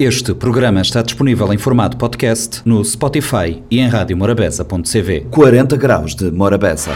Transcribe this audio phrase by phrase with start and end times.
[0.00, 5.26] Este programa está disponível em formato podcast no Spotify e em radiomorabeza.cv.
[5.30, 6.92] 40 graus de Morabeza.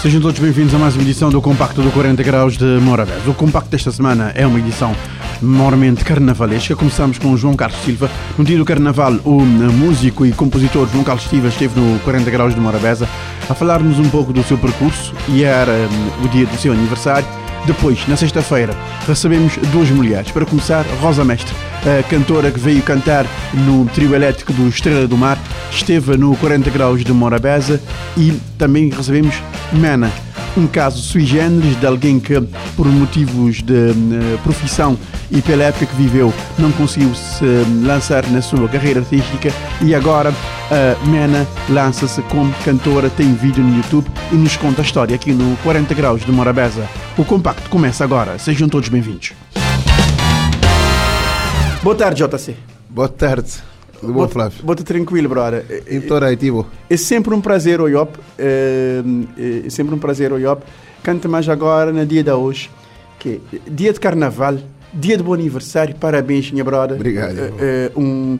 [0.00, 3.28] Sejam todos bem-vindos a mais uma edição do Compacto do 40 Graus de Morabeza.
[3.28, 4.96] O Compacto desta semana é uma edição
[5.42, 6.74] mormente carnavalesca.
[6.74, 8.10] Começamos com João Carlos Silva.
[8.38, 12.54] No dia do Carnaval, o músico e compositor João Carlos Silva esteve no 40 Graus
[12.54, 13.06] de Morabeza
[13.48, 17.26] a falar-nos um pouco do seu percurso e era um, o dia do seu aniversário.
[17.66, 18.74] Depois, na sexta-feira,
[19.06, 20.30] recebemos duas mulheres.
[20.30, 25.16] Para começar, Rosa Mestre, a cantora que veio cantar no trio elétrico do Estrela do
[25.16, 25.38] Mar,
[25.70, 27.80] esteve no 40 Graus de Morabeza
[28.16, 29.34] e também recebemos
[29.72, 30.10] Mena,
[30.56, 32.40] um caso sui generis de alguém que,
[32.76, 34.98] por motivos de uh, profissão
[35.30, 37.44] e pela época que viveu, não conseguiu se
[37.84, 39.50] lançar na sua carreira artística
[39.82, 40.32] e agora
[40.70, 45.32] a Mena lança-se como cantora, tem vídeo no YouTube e nos conta a história aqui
[45.32, 46.88] no 40 Graus de Morabeza.
[47.16, 49.32] O compacto começa agora, sejam todos bem-vindos.
[51.82, 52.56] Boa tarde, JC.
[52.90, 53.67] Boa tarde.
[54.00, 54.64] Tudo bom, Flávio?
[54.64, 55.84] Bota tranquilo, brother.
[55.90, 56.66] Então, aí, Tibo.
[56.88, 58.18] É sempre um prazer, Oyop.
[58.38, 59.02] É,
[59.66, 60.62] é sempre um prazer, Oyop.
[61.02, 62.70] Canta mais agora, no dia de hoje,
[63.18, 64.58] que é dia de carnaval,
[64.92, 65.94] dia de bom aniversário.
[65.96, 66.96] Parabéns, minha brother.
[66.96, 67.36] Obrigado.
[67.58, 68.38] É, um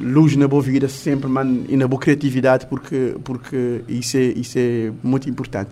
[0.00, 4.58] luz na boa vida sempre, mano, e na boa criatividade, porque, porque isso, é, isso
[4.58, 5.70] é muito importante.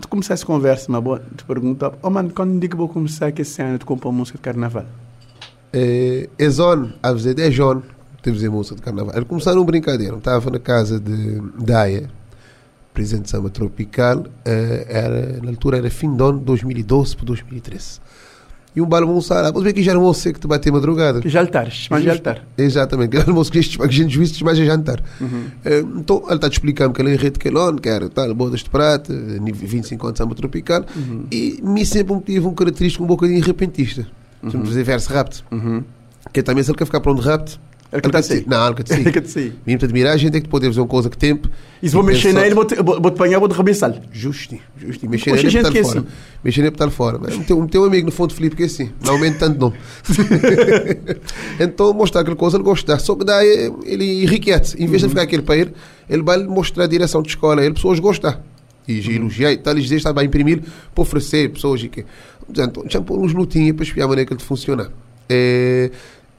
[0.00, 3.32] Tu começar essa conversa, uma boa, te pergunto, oh mano, quando digo que vou começar
[3.32, 4.86] que esse ano de compor música de carnaval?
[5.72, 7.82] É, é zone, a dizer, é John,
[8.22, 9.14] temos a música de carnaval.
[9.14, 12.08] Ele começou numa brincadeira, estava na casa de Daia,
[12.92, 18.00] presidente de samba tropical, eh, era, na altura era fim de ano, 2012 para 2013.
[18.74, 21.20] E um balo almoçar, ah, ver que já almoço que te bater madrugada.
[21.28, 22.46] Jantares, mas jantar.
[22.56, 25.02] Exatamente, que almoço que a gente juízo, mas é jantar.
[25.20, 25.46] Uhum.
[25.98, 28.70] Então, ele está te explicando que ele é rede que ele quer tal, bodas de
[28.70, 31.26] prata, 25 anos samba tropical, uhum.
[31.32, 34.06] e me sempre tive um característico um bocadinho repentista.
[34.40, 34.50] Uhum.
[34.50, 35.42] Sempre fazer verso rápido.
[35.50, 35.82] Uhum.
[36.32, 37.58] Que também se ele quer ficar pronto rápido,
[37.92, 39.54] ele quer te Não, ele quer te seguir.
[39.66, 41.50] Mesmo te admirar, a gente é que pode fazer uma coisa que tempo.
[41.82, 43.92] E se vou mexer nele, vou te apanhar, vou te arrebençar.
[44.12, 45.08] Justo, justo.
[45.08, 46.04] Mexer nele é para fora.
[46.44, 47.18] Mexer nele é para fora.
[47.18, 48.90] Mas o teu amigo no fundo, Felipe, que é assim.
[49.04, 49.72] Não aumenta tanto não.
[51.58, 52.96] então, mostrar aquela coisa, ele gosta.
[53.00, 54.80] Só que daí ele enriquece.
[54.80, 55.72] Em vez de ficar aquele para ele,
[56.08, 57.64] ele vai mostrar a direção de escola.
[57.64, 58.38] Ele, pessoas gostam.
[58.86, 59.14] E uhum.
[59.14, 60.62] elogiar e tal, eles está a imprimir
[60.94, 62.04] para oferecer pessoas que.
[62.48, 64.92] Então, já pôr uns lutinhos para espiar a maneira que ele funciona.
[65.28, 65.90] É,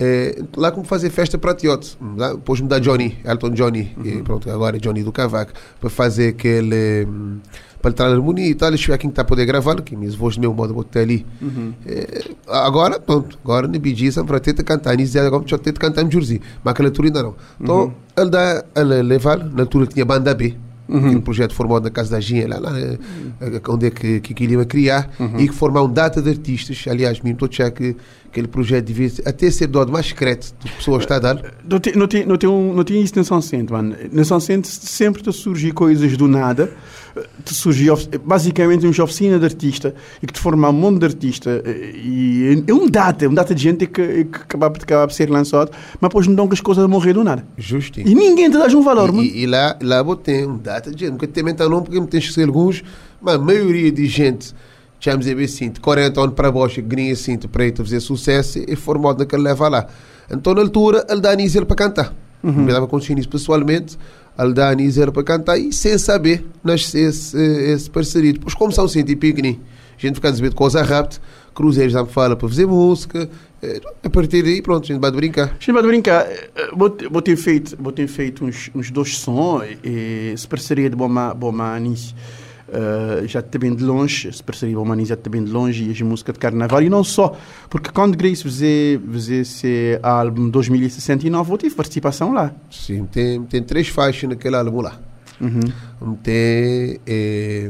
[0.03, 1.95] é, lá como fazer festa para Tiote.
[2.31, 4.03] Depois me dá Johnny, Elton Johnny, uhum.
[4.03, 7.05] e pronto, agora é Johnny do Cavaco, para fazer aquele.
[7.07, 7.37] Hum,
[7.79, 10.13] para entrar na harmonia e tal, deixa eu quem está a poder gravar, que minhas
[10.13, 11.25] vozes do meu modo vou ter ali.
[11.41, 11.73] Uhum.
[11.85, 15.79] É, agora, pronto, agora no BG, são para ter de cantar, dizer agora, ter de
[15.79, 17.35] cantar em Jersey, mas aquela altura ainda não.
[17.59, 17.93] Então, uhum.
[18.17, 20.55] ele dá, ele levar, na altura tinha banda B,
[20.87, 21.17] uhum.
[21.17, 23.61] um projeto formado na Casa da Ginha, lá, lá uhum.
[23.69, 25.39] onde é que, que, que ele ia criar, uhum.
[25.39, 26.85] e que formar um data de artistas.
[26.87, 27.95] Aliás, mesmo estou a que
[28.31, 31.53] aquele projeto devia até ser dado mais secreto do que pessoas está a dar.
[31.69, 33.95] Não tem, não tem, não tem, um, não tem isso na São Centro, mano.
[34.11, 36.71] Na São Centro sempre te surgem coisas do nada,
[37.43, 37.87] te surge
[38.23, 39.93] basicamente uma oficina de artista
[40.23, 43.61] e que te forma um monte de artista e é um data, um data de
[43.61, 46.83] gente que, que acaba, acaba de ser lançado, mas depois não dão que as coisas
[46.83, 47.45] a morrer do nada.
[47.57, 47.99] Justo.
[47.99, 49.23] E ninguém te dá um valor, e, mano.
[49.23, 52.21] E, e lá, lá tem um data de gente, nunca também está não, porque tem
[52.21, 52.81] que ser alguns,
[53.21, 54.55] mas a maioria de gente
[55.01, 57.13] chamamos dizer assim, de 40 anos para baixo, grinha
[57.51, 59.87] para ir fazer sucesso, e formado naquele leva lá.
[60.29, 62.13] Então, na altura, ele dá a para cantar.
[62.43, 62.63] Uhum.
[62.63, 63.97] Me dava consciência isso pessoalmente,
[64.39, 68.33] ele dá a para cantar, e sem saber, nasceu esse, esse parceria.
[68.33, 71.19] Depois, como são assim, tipo, a gente fica a dizer de coisa rápida,
[71.53, 73.29] Cruzeiros já me fala para fazer música,
[73.61, 75.47] eh, a partir daí, pronto, a gente vai brincar.
[75.47, 76.25] A gente vai brincar.
[76.25, 80.89] Eh, vou, vou, ter feito, vou ter feito uns, uns dois sons, e, essa parceria
[80.89, 82.15] de Boma, Boma Anis.
[82.71, 85.91] Uh, já te bem de longe, essa parceria humana já te bem de longe e
[85.91, 87.35] as músicas de carnaval, e não só,
[87.69, 92.53] porque quando Grace fez, fez esse álbum 2069, eu tive participação lá.
[92.69, 94.97] Sim, tem, tem três faixas naquele álbum lá.
[95.41, 96.15] Uhum.
[96.23, 97.69] Tem é,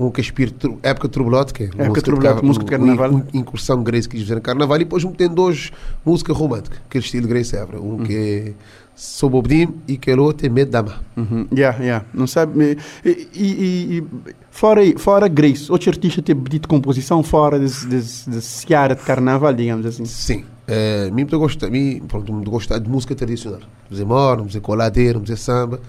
[0.00, 0.50] um que aspira
[0.82, 1.08] época
[1.52, 3.12] que é época música, de, música de carnaval.
[3.12, 5.70] Um, incursão Grace que fizer carnaval, e depois tem dois
[6.04, 7.78] músicas românticas, aquele estilo Grace Evra.
[7.78, 8.04] Um uhum.
[8.04, 8.52] que é
[8.94, 10.84] sou Bobdim e quero ter medo da
[11.16, 11.46] uhum.
[11.54, 12.04] Yeah, yeah.
[12.12, 12.76] Não sabe.
[13.02, 14.04] E, e, e,
[14.50, 19.54] fora, fora Grace, outro artista tem pedido composição fora desse, desse, desse seara de carnaval,
[19.54, 20.04] digamos assim?
[20.04, 20.44] Sim.
[20.66, 23.60] É, mim gosto, mim, pronto, me gostar de música tradicional.
[23.90, 25.80] Música mora, música coladeira, música samba.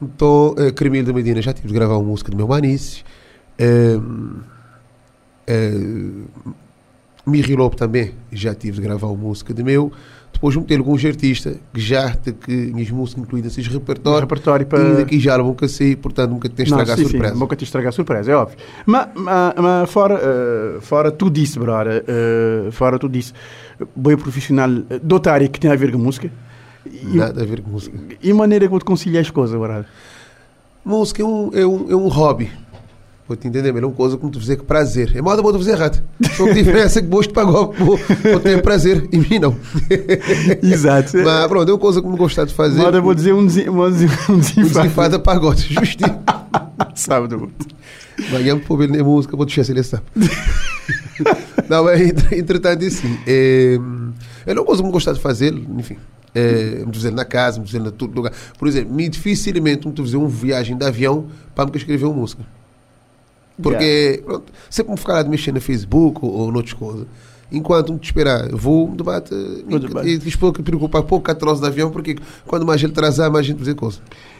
[0.00, 3.04] Então, é, Cremil da Medina já tive de gravar uma música do meu manice.
[3.58, 3.96] É,
[7.26, 9.92] Miri Lobo também, já tive de gravar uma música de meu.
[10.32, 14.20] Depois juntei alguns artistas que já têm que minhas músicas incluídas nesse repertório.
[14.20, 14.94] repertório E para.
[14.94, 17.34] daqui já que sair, portanto nunca te estragar sim, surpresa.
[17.34, 18.58] Sim, nunca te estragar surpresa, é óbvio.
[18.84, 23.32] Mas, mas, mas fora, eh, fora tudo isso, brother, eh, fora tudo isso,
[23.94, 26.30] boi profissional eh, de outra área que tem a ver com música.
[26.84, 27.96] E, Nada a ver com música.
[28.20, 29.86] e maneira que vou te conciliar as coisas, brother.
[30.84, 32.50] Música é um, é um, é um hobby.
[33.26, 35.16] Vou te entender, mas é uma coisa que me te fazer com prazer.
[35.16, 36.02] É moda, vou te fazer errado.
[36.36, 39.08] Só que a diferença é que gosto pagou, vou, vou ter prazer.
[39.10, 39.56] E mim não.
[40.62, 41.16] Exato.
[41.24, 42.80] Mas pronto, é uma coisa que me gostar de fazer.
[42.80, 44.68] Agora vou dizer um, desen- um desen- um Um desenfado.
[44.68, 46.18] desenfada pagode, justinho.
[46.94, 47.38] Sábado.
[47.40, 47.66] muito.
[48.28, 50.02] Amanhã vou ver na música, vou deixar se ele sabe.
[51.68, 53.78] Não, é entre- entretanto, assim, é,
[54.46, 55.96] é uma coisa que me gostar de fazer, enfim.
[56.34, 58.32] É, me fazer na casa, me fazer na todo lugar.
[58.58, 62.42] Por exemplo, me dificilmente me fazer uma viagem de avião para me escrever uma música.
[63.60, 67.06] Porque pronto, sempre me ficar lá de mexer no Facebook ou, ou noutras coisas.
[67.52, 69.32] Enquanto me te esperar, vou um debate.
[69.32, 70.08] debate.
[70.08, 72.16] E diz pouco que preocupar pouco a troço de avião, porque
[72.46, 73.98] quando mais ele trazar, mais gente fazer coisa.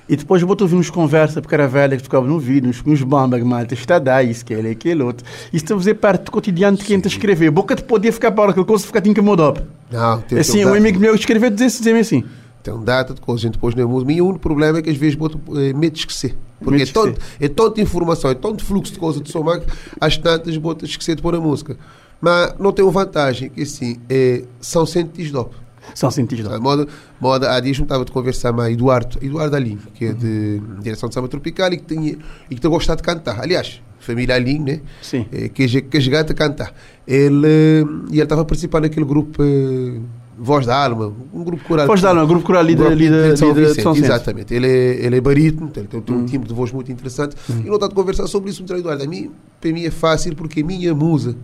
[0.08, 3.02] E depois eu vou uns conversas porque era velha que ficava no vídeo, uns, uns
[3.02, 5.24] bamba que malta está a dar, isso, aquele, aquele outro.
[5.52, 7.50] Isso a fazer parte do cotidiano de quem está a escrever.
[7.50, 9.62] Boca de poder ficar para aquela coisa ficar te incomodado.
[9.90, 12.24] Não, tem, Assim, tem um amigo meu que escreveu assim, assim.
[12.64, 14.10] Tem um data de coisa, a gente depois não é música.
[14.10, 16.34] E o único problema é que às vezes boto eh, medo de esquecer.
[16.58, 19.66] Porque é, é tanta informação, é tanto fluxo de coisa de somar que
[20.00, 21.76] às tantas boto esquecer de pôr a música.
[22.22, 25.54] Mas não tem uma vantagem, que assim, é, são cientistas de op.
[25.94, 26.50] São sentidos.
[26.50, 26.88] A moda,
[27.20, 31.14] moda, há dias estava de conversar mais Eduardo, Eduardo Alinho, que é de direção de
[31.14, 32.16] samba tropical e que tinha
[32.50, 33.40] e que tem gostado de cantar.
[33.40, 34.80] Aliás, família Alinho, né?
[35.02, 35.26] Sim.
[35.30, 36.74] É, que é que é a cantar.
[37.06, 40.00] Ele eh, e ele estava participando naquele grupo eh,
[40.38, 41.86] Voz da Alma, um grupo coral.
[41.86, 44.10] Voz da Alma, grupo coral ali Um ali de- São ali de Vicente, São Vicente.
[44.12, 44.52] Exatamente.
[44.54, 46.26] Ele é, ele é barítono, ele tem, tem um Hum.
[46.26, 47.36] timbre de voz muito interessante.
[47.48, 49.02] E não está de conversar sobre isso, me Eduardo.
[49.02, 51.36] A mim, para mim é fácil porque a minha musa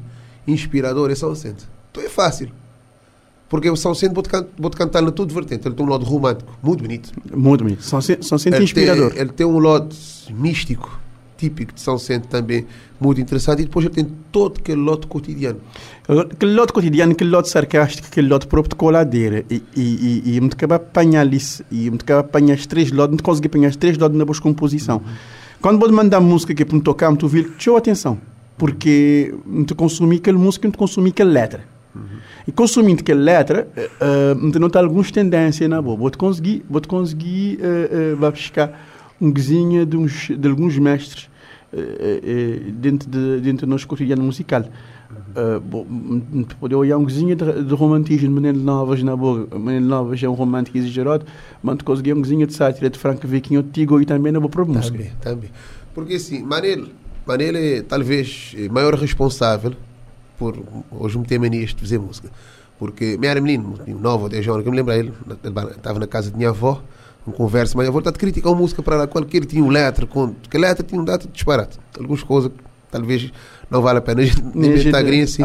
[0.47, 1.65] inspiradora é São Vicente.
[1.91, 2.51] Então é fácil.
[3.49, 5.67] Porque o São Vicente vou-te can- vou-te cantar na tudo vertente.
[5.67, 7.11] Ele tem um lado romântico, muito bonito.
[7.37, 7.83] Muito bonito.
[7.83, 9.11] São, se- são sempre Ele inspirador.
[9.11, 9.95] Tem, ele tem um lado
[10.33, 11.00] místico,
[11.41, 12.67] típico de São Vicente também,
[13.01, 13.63] muito interessante.
[13.63, 15.59] E depois ele tem todo aquele lote cotidiano.
[16.07, 19.45] Aquele lote cotidiano, aquele lote sarcástico, aquele lote próprio de coladeira.
[19.51, 21.65] E, e, e, e me acaba apanhar isso.
[21.71, 24.39] E me acaba apanhar os três lotes, não consegui apanhar os três lotes na boa
[24.41, 25.03] composição.
[25.63, 28.19] Quando vou mandar música é para me tocar, me tu ouvir, deixa atenção.
[28.59, 29.35] Porque
[29.67, 31.65] te consumi aquela música, te consumi aquela letra.
[32.47, 35.97] E consumindo aquela letra, uh, me te nota algumas tendências na boa.
[35.97, 38.87] Vou-te conseguir, vou-te conseguir uh, uh, vai buscar
[39.21, 41.30] um guizinho de, uns, de alguns mestres
[42.73, 44.65] dentro, de, dentro do nosso cotidiano musical.
[45.31, 49.47] Uh, bo- m- m- poder olhar um guizinho de, de romantismo, Menino Novas na boa.
[49.59, 51.25] Menino Novas é um romântico exagerado,
[51.63, 54.51] mas tu conseguir um guizinho de sátira de Franco Viquinho Tigo e também na boa
[54.51, 54.97] para música.
[54.99, 55.51] Também, também.
[55.95, 56.87] Porque assim, Manel,
[57.27, 59.73] Manel é talvez eh, maior responsável
[60.39, 60.57] por
[60.91, 62.29] hoje me ter manias de fazer música.
[62.79, 65.13] Porque me era menino, tinha nove ou dez anos, que me lembro ele
[65.77, 66.83] estava na casa de minha avó,
[67.27, 70.07] um conversa, mas a está a criticar uma música para lá, qualquer tinha um letra,
[70.49, 71.79] que letra tinha um dado de disparate.
[71.99, 72.59] Algumas coisas que
[72.91, 73.31] talvez
[73.71, 75.43] não vale a pena a gente a inventar grinha assim.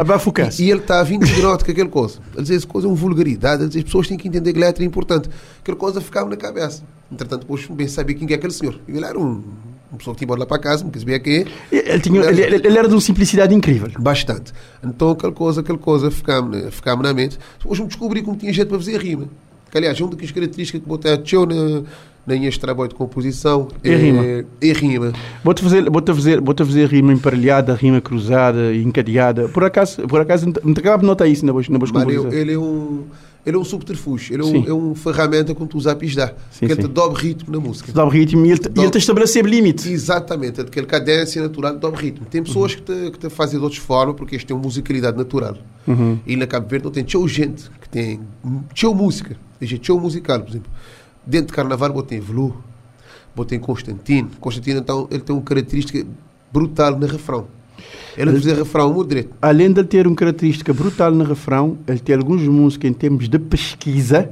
[0.60, 2.18] E, e ele está a de nota com aquela coisa.
[2.34, 4.58] Ele diz, essa coisa é uma vulgaridade, ele diz, as pessoas têm que entender que
[4.58, 5.28] letra é importante.
[5.60, 6.82] Aquela coisa ficava na cabeça.
[7.12, 8.80] Entretanto, depois bem sabia quem é aquele senhor.
[8.88, 9.44] Ele era um,
[9.92, 11.46] uma pessoa que tinha ido lá para casa, não quis saber quem.
[11.70, 13.88] Ele, tinha, ele, ele- ele era de uma simplicidade incrível.
[14.00, 14.52] Bastante.
[14.82, 17.38] Então aquela coisa, aquela coisa ficava-me ficava na mente.
[17.64, 19.28] Hoje me descobri como tinha jeito para fazer rima.
[19.70, 21.82] Que, aliás, uma das características que botei a teu na,
[22.26, 24.44] na minhas trabalho de composição É rima.
[24.60, 25.12] É rima.
[25.44, 29.48] Vou-te fazer, vou fazer, vou fazer rima emparelhada, rima cruzada, encadeada.
[29.48, 32.32] Por acaso, por acaso, não te acabo de notar isso na voz, na voz composição.
[32.32, 33.04] ele, é um.
[33.44, 36.34] Ele é um subterfúgio, ele é um, é um ferramenta que tu usa a pisar.
[36.58, 37.92] Que ele te dobra ritmo na música.
[37.92, 39.86] Dá o ritmo e ele, te- e ele te estabelecer limites.
[39.86, 42.26] Exatamente, aquela cadência natural do ritmo.
[42.28, 45.16] Tem pessoas que, te, que te fazem de outras formas, porque este tem uma musicalidade
[45.16, 45.56] natural.
[45.86, 46.18] Uhum.
[46.26, 48.18] E na Cabo Verde não tem tchau gente que tem
[48.74, 50.70] tchau música, tem tchau musical, por exemplo.
[51.26, 52.56] Dentro de Carnaval botei Velu,
[53.34, 54.30] botei Constantino.
[54.40, 56.06] Constantino, então, ele tem uma característica
[56.52, 57.46] brutal no refrão.
[58.16, 59.34] Ele fazer refrão muito direito.
[59.42, 63.38] Além de ter uma característica brutal no refrão, ele tem algumas músicas em termos de
[63.38, 64.30] pesquisa.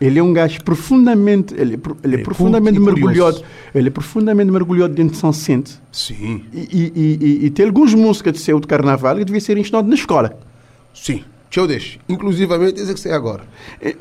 [0.00, 3.42] Ele é um gajo profundamente, ele é, ele é É profundamente mergulhado,
[3.74, 5.80] ele é profundamente mergulhado dentro de São Vicente.
[5.90, 6.44] Sim.
[6.52, 6.92] E, e,
[7.42, 10.38] e, e- tem algumas músicas de seu de carnaval que devia ser ensinado na escola.
[10.92, 11.24] Sim.
[11.66, 11.98] Deixa.
[12.08, 13.44] Inclusivamente, sei agora.
[13.80, 13.94] É,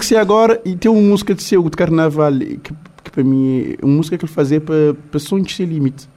[0.00, 2.74] sei agora, e tem uma música de seu de carnaval que,
[3.04, 6.08] que para mim é uma música que ele fazia para, para Sonhos Sem Limite.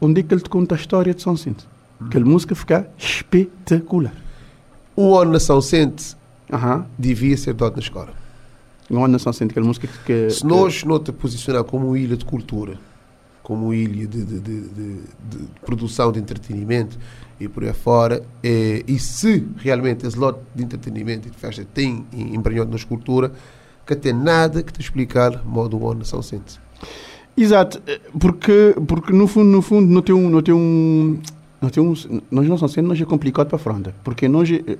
[0.00, 1.64] Onde é que ele te conta a história de São Vicente.
[2.00, 4.12] Aquela música fica espetacular.
[4.96, 6.16] Um ano na São Sente
[6.52, 6.86] Aham.
[6.98, 8.12] devia ser dado na escola.
[8.90, 9.98] Uma São Vicente, aquela música que.
[10.04, 12.78] que Se nós não te posicionar como uma ilha de cultura,
[13.44, 15.00] como ilha de, de, de, de,
[15.64, 16.98] produção de entretenimento
[17.38, 18.24] e por aí fora.
[18.42, 23.30] E, e se realmente esse lote de entretenimento e de festa tem embranhado na escultura,
[23.86, 26.58] que tem nada que te explicar modo onde São Sente.
[27.36, 31.20] Exato, eh, porque, porque no fundo, no fundo, não tem um, não tem um,
[31.60, 31.84] não tem
[32.30, 34.78] nós não São Sente, nós é complicado para a fronda, porque nós, é,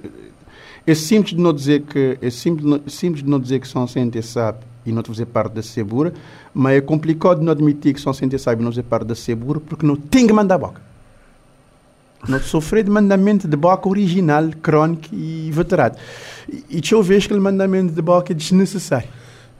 [0.86, 4.22] é simples de não dizer que, é simples, simples de não dizer que São Sente
[4.22, 6.12] sabe e não fazer parte da Sebura,
[6.52, 9.86] mas é complicado não admitir que São Sente sabe não fazer parte da Sebura, porque
[9.86, 10.80] não tem que mandar boca.
[12.28, 15.98] Não sofrer de mandamento de boca original, crónico e veterado.
[16.50, 19.08] E, e eu ver que aquele mandamento de boca é desnecessário.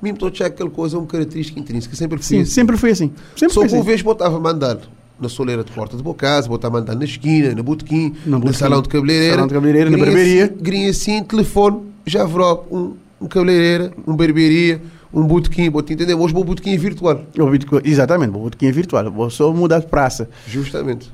[0.01, 2.51] Mesmo estou a aquela coisa é uma característica intrínseca, sempre foi Sim, assim.
[2.51, 3.13] sempre foi assim.
[3.37, 3.87] Sempre Só foi que uma assim.
[3.87, 4.79] vez botava mandar
[5.19, 8.83] na soleira de porta de bocasa, botava mandar na esquina, na botequim, No no salão
[8.83, 9.35] de cabeleireira.
[9.35, 10.49] salão de cabeleireira, na barbearia.
[10.61, 14.83] Grinha assim, telefone, já virou um, um cabeleireira, um barbearia,
[15.15, 16.15] um botequim, entender?
[16.15, 17.23] Hoje o botequim virtual.
[17.33, 19.11] Que- Exatamente, vou botequim virtual.
[19.11, 20.29] Vou só mudar de praça.
[20.47, 21.11] Justamente.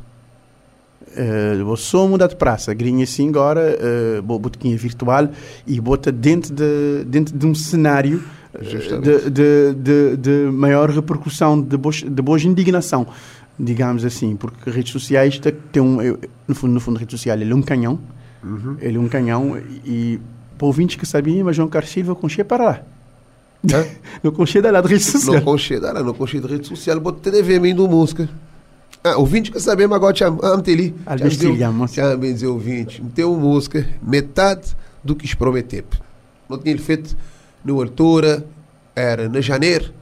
[1.17, 2.73] Eh, vou só mudar de praça.
[2.73, 3.77] Grinha assim agora,
[4.19, 5.29] uh, botequim virtual
[5.67, 8.23] e bota dentro de, dentro de um cenário
[8.55, 13.07] eh, de, de, de, de maior repercussão, de boa, de boa indignação,
[13.59, 15.99] digamos assim, porque redes sociais te- tem um,
[16.47, 17.99] no fundo, no fundo, rede social ele é um canhão,
[18.45, 18.77] Uhum.
[18.81, 20.19] ele é um canhão e
[20.57, 22.81] para ouvintes que sabiam, mas João Carlos Silva conchê para lá.
[23.73, 23.87] Hã?
[24.23, 25.37] Não conchê da rede social.
[25.37, 28.29] Não conchê, não, não conchê de rede social, bota TV mesmo música.
[29.03, 30.95] Ah, ouvinte que saber, mas agora chama, ah, meteu ali.
[31.95, 35.85] Já bem dizer ouvinte, meteu música, metade do que prometeu.
[36.49, 37.17] Não tinha ele feito
[37.65, 38.45] na altura,
[38.95, 39.93] era na janeiro,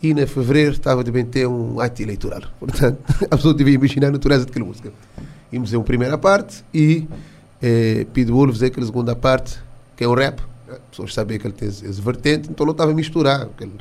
[0.00, 2.42] e na fevereiro estava de bem ter um ato eleitoral.
[2.60, 2.98] Portanto,
[3.30, 4.92] a pessoa devia imaginar a natureza daquela música.
[5.52, 7.08] Íamos ver uma primeira parte e
[7.62, 9.58] eh, Pitbull fazer aquela segunda parte,
[9.96, 10.40] que é o rap.
[10.74, 13.42] As pessoas sabem que ele tem esse esse vertente, então não estava a misturar.
[13.42, 13.72] Aquele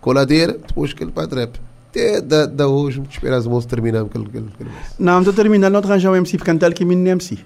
[0.00, 1.60] coladeira, depois aquele parte rap.
[1.90, 4.94] Até da, da hoje, esperar as moças terminarem aquele, aquele, aquele verso.
[4.98, 7.38] Não, estou terminando, não arranjar um MC para cantar que é menino MC.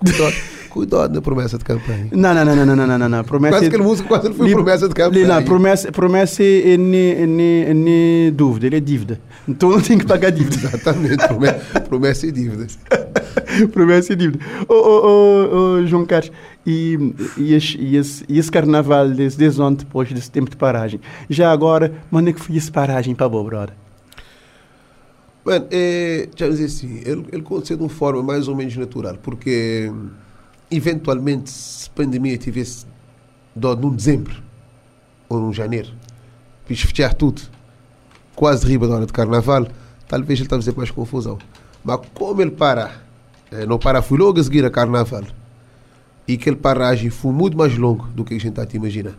[0.00, 0.34] Cuidado,
[0.70, 2.08] cuidado na promessa de campanha.
[2.12, 3.24] Não, não, não, não, não, não, não, não.
[3.24, 3.54] Promessa.
[3.56, 5.26] Quase aquele músico, quase ele foi Li- promessa de campanha.
[5.26, 9.20] Não, promessa, promessa é, é, é nem dúvida, ele é dívida.
[9.48, 10.56] Então não tem que pagar dívida.
[10.68, 12.66] Exatamente, promessa, promessa e dívida.
[13.72, 14.44] promessa é dívida.
[14.68, 16.30] Ô, ô, ô, ô, João Carlos,
[16.68, 20.56] e, e, esse, e, esse, e esse carnaval, desde, desde ontem, depois desse tempo de
[20.56, 23.74] paragem, já agora, manda que foi essa paragem para boa, brother?
[25.42, 29.16] Mano, é, já dizer assim, ele, ele aconteceu de uma forma mais ou menos natural,
[29.22, 30.10] porque hum,
[30.70, 32.84] eventualmente se a pandemia tivesse
[33.56, 34.36] dado num dezembro
[35.26, 35.88] ou num janeiro,
[36.66, 37.40] fiz fechar tudo,
[38.36, 39.66] quase riba da hora de carnaval,
[40.06, 41.38] talvez ele estava a fazer mais confusão.
[41.82, 42.92] Mas como ele para,
[43.50, 45.24] eh, não para, fui logo a seguir a carnaval,
[46.28, 49.14] e aquele paragem foi muito mais longo do que a gente está a imaginar.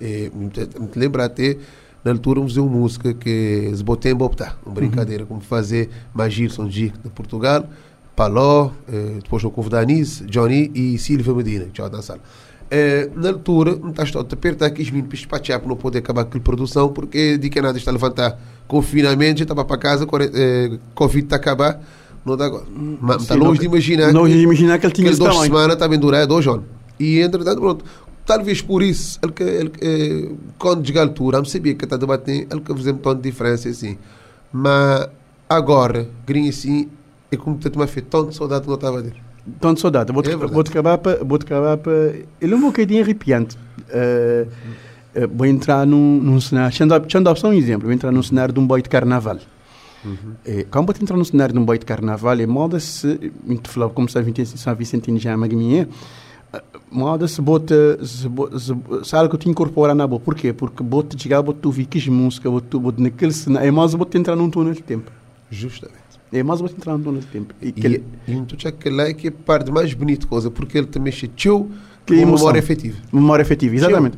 [0.00, 1.58] É, me, me te lembra até,
[2.02, 6.66] na altura, fazer uma música que se botem bopta, uma brincadeira, como fazer Magir São
[6.66, 7.68] de Portugal,
[8.16, 12.20] Paló, eh, depois no Couve da Anis, Johnny e Silvia Medina, que já dançaram.
[12.70, 16.36] Eh, na altura, não está a apertar aqui os meninos para não poder acabar com
[16.36, 20.78] a produção, porque de que nada está a levantar confinamento, já estava para casa, eh,
[20.94, 21.80] Covid está a acabar,
[22.24, 22.64] não dá agora.
[23.00, 24.12] Mas está longe não- de imaginar.
[24.12, 25.52] longe que- de imaginar que ele tinha aquele esse duas tamanho.
[25.52, 26.64] semanas também durar dois anos.
[26.98, 27.84] E entretanto, pronto.
[28.26, 31.96] Talvez por isso, ele, que- ele, eh, quando chega a altura, eu sabia que está
[31.96, 33.96] a debater, ele que fazia um tom de diferença assim.
[34.52, 35.08] Mas
[35.48, 36.88] agora, grinho assim,
[37.32, 39.16] é como te uma feito tanto saudade que não estava dele.
[39.60, 40.12] Tanto saudade.
[40.12, 41.24] Vou-te É vou acabar para.
[41.24, 41.92] Vou acabar para.
[42.40, 43.56] Ele é um bocadinho arrepiante.
[43.88, 44.46] Eh,
[45.14, 46.70] eh, vou entrar num, num cenário.
[46.70, 47.84] Deixa eu eu dar um exemplo.
[47.86, 49.38] Vou entrar num cenário de um boy de carnaval.
[50.44, 53.32] Eh, quando vou entrar num cenário de um boy de carnaval, é moda-se.
[53.44, 54.22] Muito falava como São
[54.74, 55.88] Vicentino, já é magminha.
[56.90, 57.98] Moda-se bota.
[58.04, 58.22] Se,
[58.58, 60.18] se, se algo que te incorpora na boa.
[60.20, 60.52] Porquê?
[60.52, 63.68] Porque bota chegar, bota tu vi que música, bota tu bota naquele cenário.
[63.68, 65.10] É mais bota entrar num túnel de tempo.
[65.50, 65.98] Justamente.
[66.32, 67.54] É mais bota entrar num túnel de tempo.
[67.60, 70.50] E, E, e então, já que lá é que é a parte mais bonita coisa,
[70.50, 71.68] porque ele também chegou
[72.06, 72.36] Que com emoção.
[72.46, 72.96] memória efetiva.
[73.12, 74.16] Memória efetiva, exatamente.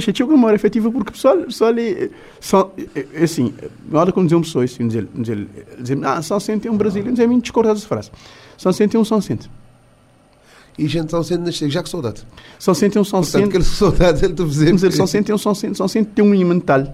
[0.00, 2.10] Chateou com memória efetiva porque o pessoal, pessoal é,
[2.40, 3.54] só, é, é assim,
[3.90, 5.48] na hora que dizer uma pessoa assim, dizer, dizer,
[5.78, 8.10] dizer ah, São Vicente é um brasileiro, dizer, me discordar dessa frase.
[8.56, 9.50] São Vicente é um São Vicente.
[10.78, 12.26] E gente está sendo nascer, já que saudade.
[12.58, 13.44] São Vicente é um São Vicente.
[13.44, 14.66] aquele saudade ele fazer.
[14.66, 15.76] Vamos dizer, São Vicente é um São Vicente.
[15.76, 16.86] São Vicente tem um mental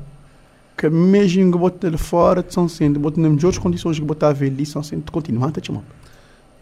[0.76, 4.32] que mesmo que bota ele fora São Vicente, bota nas melhores condições que botar a
[4.32, 5.84] ver ali, São Vicente continua a te chamar.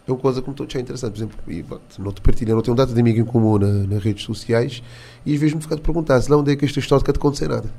[0.07, 1.11] É uma coisa que me estou a interessante.
[1.13, 3.57] Por exemplo, e, pá, não te partilho, não tenho um data de amigo em comum
[3.57, 4.83] na, nas redes sociais
[5.25, 7.11] e às vezes me fica a perguntar se lá onde é que esta história que
[7.13, 7.69] te acontecer nada.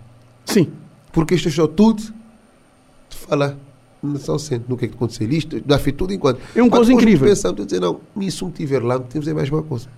[0.45, 0.71] Sim,
[1.13, 3.57] Porque esta história tudo te fala
[4.03, 6.41] na São Centro, no que é que aconteceu isto, já fez tudo enquanto.
[6.55, 7.29] é uma coisa incrível.
[7.29, 9.89] Pensamos, dizer, não, se um tiver lá, temos fazer mais uma coisa.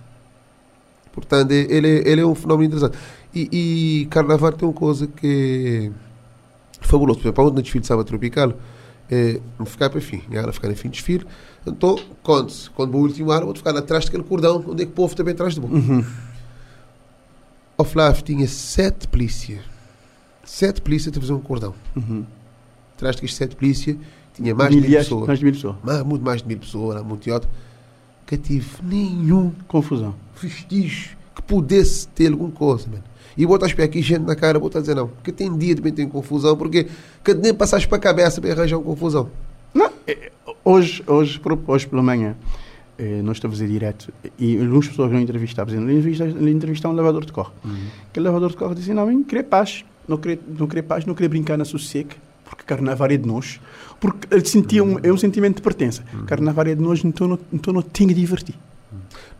[1.11, 2.97] Portanto, é- ele, é- ele é um fenómeno interessante.
[3.33, 3.49] E,
[4.01, 5.91] e Carnaval tem uma coisa que
[6.81, 7.19] fabuloso.
[7.19, 8.53] Por exemplo, onde no desfile de samba tropical,
[9.11, 11.25] é, não ficar para fim, ela ficar no fim do desfile.
[11.65, 14.91] Então, quando, quando vou o último ano, vou ficar atrás daquele cordão, onde é que
[14.91, 15.67] o povo também atrás de bom.
[15.67, 16.03] Uhum.
[17.77, 19.59] O Flávio tinha sete polícias.
[20.43, 21.73] Sete polícias a fazer um cordão.
[21.95, 22.25] Uhum.
[22.95, 23.95] Atrás daqueles sete polícias,
[24.33, 25.27] tinha mais de mil Milhares, pessoas.
[25.27, 25.75] mais de mil pessoas.
[25.83, 27.47] Mas, muito mais de mil pessoas, era muito alto.
[28.25, 30.15] Que tive nenhum Confusão.
[30.41, 33.03] vestígio que pudesse ter alguma coisa, mano.
[33.37, 35.07] E botar os pés aqui, gente na cara, botar a dizer não.
[35.07, 36.87] Porque tem dia bem tem confusão, porque
[37.23, 39.29] que nem passaste para a cabeça para arranjar uma confusão.
[39.73, 40.31] Não, eh,
[40.69, 42.35] hoje, hoje, hoje pela manhã,
[42.97, 46.93] eh, nós estamos a fazer direto e algumas pessoas não entrevistavam, dizendo, entrevistar, entrevistar um
[46.93, 47.51] lavador de carro.
[48.09, 51.15] Aquele lavador de carro disse, não, eu queria paz, não queria, não queria paz, não
[51.15, 52.11] queria brincar na sossego,
[52.45, 53.59] porque carnaval é de nós,
[53.99, 56.03] porque ele sentia um, é um sentimento de pertença.
[56.27, 58.55] Carnaval é de nós, então não, então não tenho que divertir.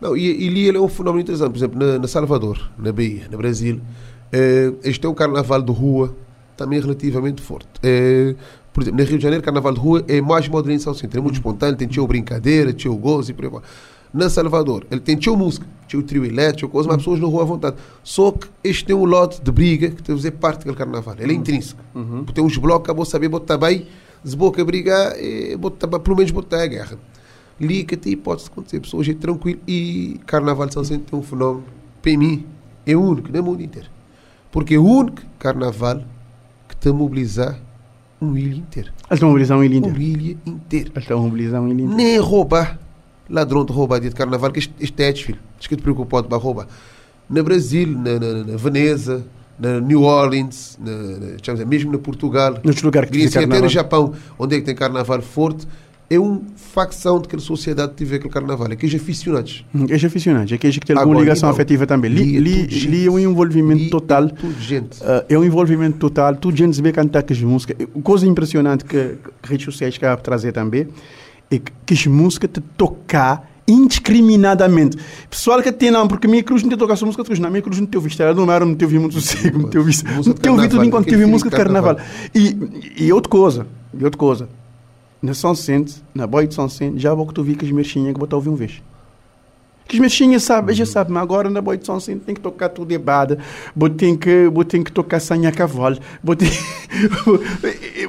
[0.01, 1.51] Não, e, e ele é um fenómeno interessante.
[1.51, 3.81] Por exemplo, na, na Salvador, na Bahia, no Brasil,
[4.31, 6.15] eh, este é um carnaval de rua
[6.55, 7.67] também relativamente forte.
[7.83, 8.35] Eh,
[8.79, 11.35] por exemplo, no Rio de Janeiro, carnaval de rua é mais modernização assim, tem muito
[11.35, 13.61] espontâneo, tem tio brincadeira, tio gozo e por aí vai.
[14.13, 17.43] Na Salvador, ele tem tio música, tio trio elétrico, coisa, mas as pessoas na rua
[17.43, 17.75] à vontade.
[18.03, 21.15] Só que este tem um lote de briga que tem a fazer parte daquele carnaval.
[21.19, 21.81] Ele é intrínseco.
[22.33, 23.85] Tem uns blocos, acabou saber botar bem,
[24.23, 26.97] se boca brigar, eh, botar, pelo menos botar a guerra.
[27.59, 28.79] Liga-te e pode acontecer.
[28.79, 29.59] Pessoas é tranquilo.
[29.67, 31.65] E Carnaval de São Vicente tem um fenómeno,
[32.01, 32.45] para mim,
[32.85, 33.89] é único no mundo inteiro.
[34.51, 36.01] Porque é o único carnaval
[36.67, 37.59] que a mobilizar
[38.21, 38.89] um ilha inteiro.
[39.09, 40.01] Eles estão a mobilizar um Uma inteiro.
[40.01, 40.89] ilha inteira.
[40.89, 41.95] Eles estão a mobilizar um ilha inteiro.
[41.95, 42.79] Nem roubar.
[43.29, 45.39] Ladrão de roubar dia de carnaval, que este, é desfile.
[45.57, 46.67] Diz que te preocupado para roubar.
[47.29, 49.23] Na Brasil, na, na, na Veneza,
[49.59, 53.51] na New Orleans, na, na, mesmo na Portugal, Noutros lugares que dizem assim, até no
[53.51, 53.69] carnaval.
[53.69, 55.67] Japão, onde é que tem carnaval forte,
[56.09, 59.63] é uma facção de que a sociedade tiver aquele carnaval, aqueles aficionados.
[59.73, 62.11] Hum, És aficionado, é que que tem alguma Agora, ligação então, afetiva também.
[62.11, 64.29] Li, li é li, li é um envolvimento Li total.
[64.29, 64.99] Tudo gente.
[65.01, 67.77] Uh, é um envolvimento total, tudo gente se vê cantar com as músicas.
[68.03, 70.87] Coisa impressionante que, que redes sociais querem trazer também
[71.51, 74.97] é que, que as músicas te tocar indiscriminadamente.
[75.29, 77.61] Pessoal que tem não, porque minha cruz não te toca essa música, cruz não, minha
[77.61, 79.91] cruz não te ouvi estar, não era, não te ouvi muito sossego, não te ouvi,
[80.03, 81.97] não te ouvi tudo enquanto te ouvi feeling música de carnaval.
[82.33, 84.49] E, e outra coisa, e outra coisa,
[85.21, 85.53] na São
[86.13, 88.35] na boia de São Vicente, já vou que tu vi que as merchinhas que botar
[88.37, 88.81] ouvir um vez.
[89.87, 92.41] Que as mexinhas sabem, já sabem, mas agora na boia de São Vicente tem que
[92.41, 93.39] tocar tudo de bada,
[93.75, 96.47] vou ter que, vou ter que tocar sanha a cavalo, vou ter,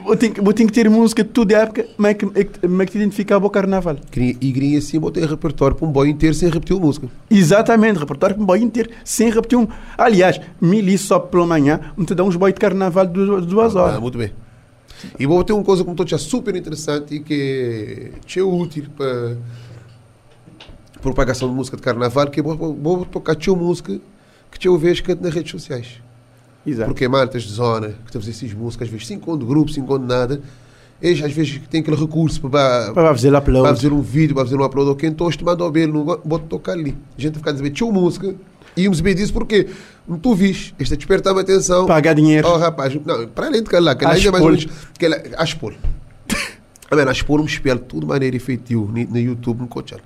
[0.05, 2.27] vou ter, vou ter que ter música de tudo de época, mas é que,
[2.69, 3.97] mas é que te identificar o carnaval.
[4.15, 7.09] E queria assim botar repertório para um boy inteiro sem repetir a música.
[7.31, 9.67] Exatamente, repertório para um boy inteiro, sem repetir um.
[9.97, 13.75] Aliás, mili só pela manhã, me te dá uns boy de carnaval de duas, duas
[13.75, 14.01] Ah, horas.
[14.01, 14.31] muito bem.
[15.19, 18.87] E vou ter uma coisa que me estou a super interessante e que é útil
[18.97, 19.37] para
[21.01, 24.01] propagação de música de carnaval, que é vou, vou tocar tio música
[24.59, 26.03] que eu vejo canto nas redes sociais.
[26.67, 26.91] Exato.
[26.91, 29.71] Porque maltas de zona que a fazer essas músicas, às vezes sem conto de grupo,
[29.71, 30.43] sem conto de nada,
[31.01, 34.57] eles às vezes têm aquele recurso para, Para fazer para fazer um vídeo, para fazer
[34.57, 36.97] um upload, ou quem estou estimado ao belo, vou tocar ali.
[37.17, 38.35] A gente ficar a dizer, tio música,
[38.83, 39.69] íamos bem disso porque
[40.23, 41.87] tu viste, esta desperta-me atenção.
[41.87, 42.49] Pagar dinheiro.
[42.49, 44.67] Oh, rapaz, não, para além de que ela A ainda é mais menos.
[44.99, 45.43] Que a.
[46.91, 50.01] A ver, a expor um espelho, tudo maneira efetiva ni- no YouTube, no coachar.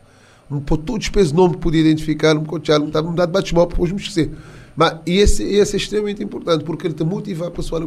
[0.51, 3.99] Um por todo despesa nome que podia identificar, coachar, não estava dado bate-mal, depois me
[3.99, 4.31] esquecer.
[4.77, 7.85] Mas e esse, esse é extremamente importante porque ele te motiva a pessoa a,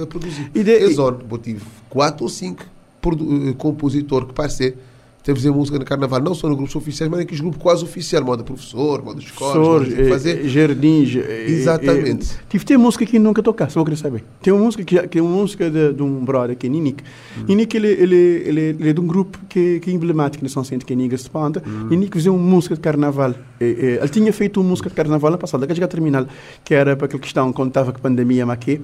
[0.00, 0.50] a- a produzir.
[0.54, 4.74] E de- é e- eu tive quatro ou cinco eh, compositor que parece
[5.22, 8.24] teve fazer música no carnaval, não só no grupos oficiais, mas naqueles grupos quase oficiais,
[8.24, 10.44] moda professor, moda escola, Professores, moda fazer.
[10.44, 11.16] eh, jardins.
[11.16, 12.32] eh, Exatamente.
[12.34, 14.24] eh, tive ter música que nunca tocar, só queria saber.
[14.42, 17.02] Tem uma música que, que é uma música de, de um brother que é Ninik.
[17.46, 20.62] Ninik ele, ele, ele, ele é de um grupo que, que é emblemático na São
[20.62, 21.62] Vicente, que é Nigas de Panta.
[21.90, 23.34] Ninik fazia uma música de carnaval.
[23.60, 26.26] Eh, eh, ele tinha feito uma música de carnaval na passada, que já terminal,
[26.64, 28.80] que era para aquela questão quando estava com a pandemia, mas que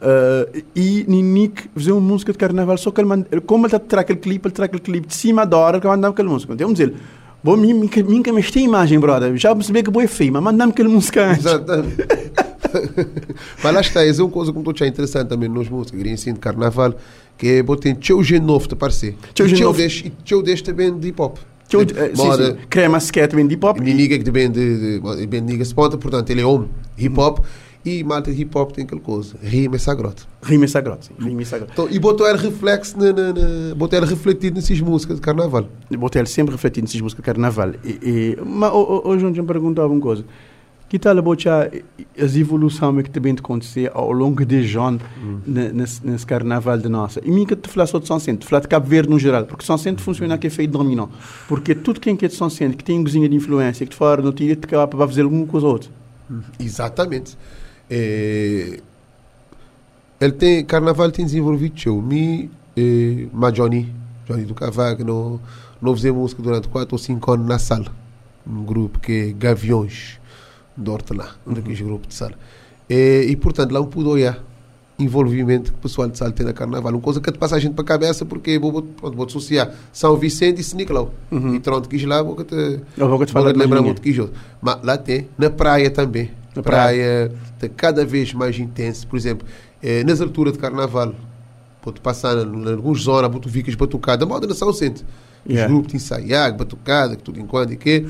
[0.00, 4.02] Uh, e Ninik fazia uma música de carnaval, só que ele manda, como ele traz
[4.02, 6.52] aquele clipe, ele traz aquele clipe de cima da hora que mandava aquela música.
[6.54, 6.94] Então, vamos dizer,
[7.42, 7.56] Bom,
[7.88, 9.34] que mexi a imagem, brother.
[9.36, 11.46] Já percebi que boa é feio, mas mandamos aquela música antes.
[11.46, 12.06] Exatamente.
[13.62, 16.12] Mas lá está, essa é uma coisa que me estou interessante também nos músicas, queria
[16.12, 16.94] ensino de carnaval,
[17.36, 19.16] que é botar teu gênero novo te parecer.
[19.34, 19.80] Teu E gênero novo.
[19.80, 21.38] E teu deste também de hip hop.
[21.72, 22.58] Eu, Tipo, eh, sim, moda, sim.
[22.68, 22.98] Crema
[23.34, 23.78] bem de hip hop.
[23.78, 27.38] Niniga que bem de, de, bem de nigga spota, portanto ele é homem, hip hop,
[27.84, 30.22] e malta de hip hop tem aquela coisa, rima é sagrado.
[30.42, 31.14] Rima sagrado, sim.
[31.18, 31.72] Rima sagrado.
[31.72, 35.66] Então, e botou ele reflexo, na, na, na, botou ele refletido nessas músicas de carnaval.
[35.98, 37.72] Botei ele sempre refletindo nessas músicas de carnaval.
[37.82, 38.70] E, e, mas
[39.20, 40.24] João, já me perguntava uma coisa.
[40.90, 41.70] Que tal a botar
[42.20, 45.00] as evoluções que também acontecer ao longo de anos
[45.46, 47.20] nesse, nesse carnaval de nossa?
[47.24, 49.44] E mim que te falar só de São Centro, falar de Cabo Verde no geral,
[49.44, 51.06] porque São Centro funciona que é feito dominó.
[51.46, 53.96] Porque tudo quem que é de São Centro, que tem cozinha de influência, que de
[53.96, 55.90] fora não tira, te acaba para fazer alguma coisa ou outra.
[56.58, 57.38] Exatamente.
[57.90, 58.80] É,
[60.20, 62.00] ele tem, carnaval tem desenvolvido show.
[62.00, 63.92] Me, eh, ma Johnny,
[64.26, 65.40] Johnny do Cavaco, no,
[65.80, 67.86] não fizemos música durante 4 ou 5 anos na sala.
[68.46, 70.20] Um grupo que é Gaviões,
[70.76, 72.34] do Hortelã, um daqueles grupos de sala.
[72.88, 74.42] E, e portanto, lá não pude olhar
[74.98, 76.92] envolvimento que o pessoal de sala tem na carnaval.
[76.92, 79.24] Uma coisa que te passa a gente para a cabeça, porque vou, vou, pronto, vou
[79.26, 81.14] associar São Vicente e São Nicolau.
[81.54, 84.30] E Tronto quis lá, vou te, Eu vou te falar vou te lembrar muito outro.
[84.60, 86.30] Mas lá tem, na praia também.
[86.54, 89.06] Na praia está cada vez mais intenso.
[89.06, 89.46] Por exemplo,
[89.82, 91.14] eh, nas alturas de carnaval,
[91.80, 95.04] pode passar em algumas zonas, tu ficas batucada, a moda na São Centro.
[95.48, 95.66] Yeah.
[95.66, 98.06] Os grupos de ensaiar, batucada, que tudo enquanto e que.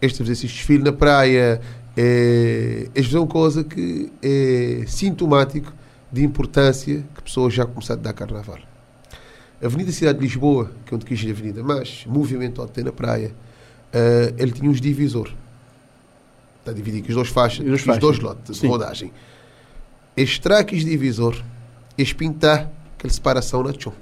[0.00, 1.60] Estes fazer esses desfiles na praia,
[1.94, 5.74] é, fazem uma coisa que é sintomático
[6.10, 8.58] de importância que pessoas já começaram a dar carnaval.
[9.62, 12.92] A Avenida Cidade de Lisboa, que é onde quis a avenida mais movimentada tem na
[12.92, 13.32] praia,
[13.92, 15.30] eh, ele tinha uns divisor.
[16.60, 18.00] Está dividido as duas faixas, os faixas.
[18.00, 18.62] dois lotes Sim.
[18.62, 19.12] de rodagem.
[20.16, 21.36] Extrair aqueles divisor,
[21.96, 23.92] eles pintar aquela separação na chão,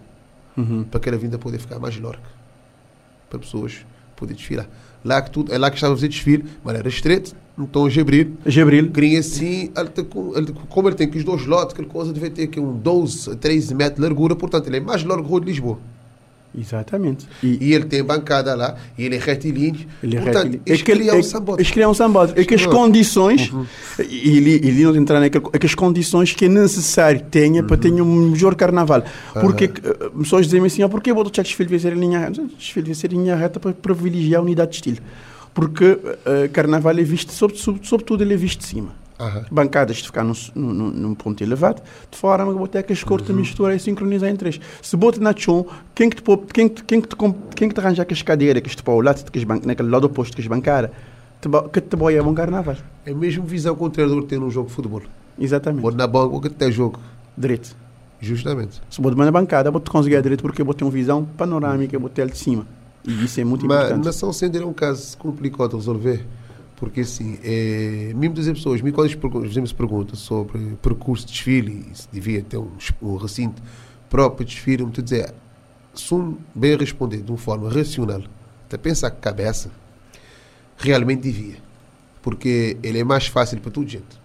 [0.57, 0.83] Uhum.
[0.85, 2.23] para que a vinda poder ficar mais larga,
[3.31, 4.69] para pessoas poderem desfilar.
[5.05, 8.01] Lá que tudo, é lá que estava a fazer desfile, mas era estreito, então hoje
[8.01, 11.87] abrir, Gabriel, Queria assim, ele tem ele- como ele tem que os dois lotes, aquela
[11.89, 15.29] coisa deve ter aqui um 12, 13 metros de largura, portanto ele é mais largo
[15.29, 15.79] que o de Lisboa.
[16.57, 17.27] Exatamente.
[17.43, 19.87] E, E ele tem bancada lá, e ele é retilíneo.
[20.03, 20.63] Ele é portanto, retilíneo.
[20.67, 21.55] eles É que ele- criam é- um.
[21.57, 22.33] Eles criam um sambote.
[22.41, 22.71] É que as Não.
[22.73, 23.53] condições,
[23.99, 27.63] e ele, ele não entrar naquele, é que as condições que é necessário que tenha
[27.63, 29.03] para ter um melhor carnaval.
[29.41, 32.43] Porque eh, pessoas dizem assim, ah, porquê vou deixar desfile vai ser em linha reta?
[32.59, 34.99] Desfile vai ser em linha reta para privilegiar a unidade de estilo.
[35.55, 38.91] Porque eh, carnaval é visto, sobre, sobre- sobretudo ele é visto de cima.
[39.19, 39.45] Aham.
[39.51, 43.81] bancadas de ficar num, num, num ponto elevado, de forma que botecas corta, mistura e
[43.81, 44.61] sincronizar entre eles.
[44.81, 46.23] Se bota na chão, quem que te,
[46.55, 47.17] quem, que- quem que te,
[47.57, 50.05] quem que te arranja com as cadeiras, que te pôr ao lado, que naquele lado
[50.05, 50.91] oposto que as bancadas,
[51.41, 52.77] te, que te boia bom carnaval.
[53.05, 55.03] É a mesma visão que o treinador tem num jogo de futebol.
[55.39, 55.83] Exatamente.
[55.83, 57.01] Bota na banca, que tem jogo.
[57.37, 57.75] Direito.
[58.21, 58.81] Justamente.
[58.91, 62.33] Se bota na bancada, bota conseguir a direito porque botei uma visão panorâmica, botei ele
[62.33, 62.67] de cima.
[63.07, 64.05] E isso é muito Mas importante.
[64.05, 66.27] na São Centro é um caso complicado de resolver.
[66.79, 72.09] Porque assim, é, mesmo dizer pessoas, mesmo quando perguntas sobre percurso de desfile, e se
[72.13, 72.71] devia ter um,
[73.03, 73.61] um recinto
[74.09, 75.35] próprio de desfile, eu dizer,
[75.93, 78.23] se um bem responder de uma forma racional,
[78.67, 79.71] até pensar com a cabeça,
[80.77, 81.57] realmente devia.
[82.23, 84.21] Porque ele é mais fácil para toda gente.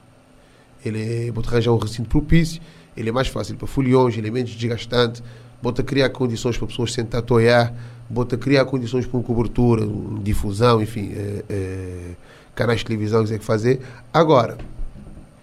[0.85, 2.61] Ele é, vou arranjar um recinto propício,
[2.95, 5.23] ele é mais fácil para foliões, ele é menos desgastante,
[5.59, 7.73] bota criar condições para pessoas sentar a toiar,
[8.07, 12.11] bota criar condições para uma cobertura, uma difusão, enfim, eh, eh,
[12.55, 13.81] canais de televisão que quiser fazer.
[14.13, 14.57] Agora,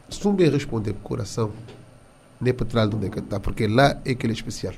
[0.08, 1.50] se um bem responder por coração,
[2.40, 4.74] nem para trás de onde é que está, porque lá é que ele é especial.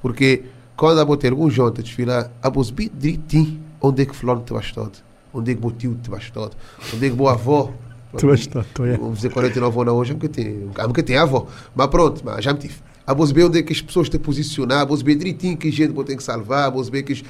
[0.00, 0.44] Porque
[0.76, 4.42] quando a botar algum junto a desfilar, a vos bem direitinho onde é que fulano
[4.42, 4.90] te bastou,
[5.32, 6.50] onde é que o tio te bastou,
[6.94, 7.72] onde é que boa avó
[8.16, 8.96] Te bastou, tô, é.
[8.96, 11.46] Vamos dizer 49 anos hoje, nunca tem, nunca tem avó.
[11.74, 12.74] Mas pronto, mas já me tive.
[13.06, 15.70] A vos bem onde é que as pessoas te posicionar, a vos bem direitinho que
[15.70, 17.22] gente tem que salvar, a vos bem que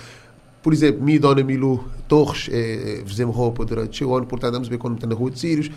[0.62, 4.78] por exemplo, mi dona Milu Torres, eh, fizemos roupa durante o ano, portanto, vamos ver
[4.78, 5.70] quando está na rua de Sírios,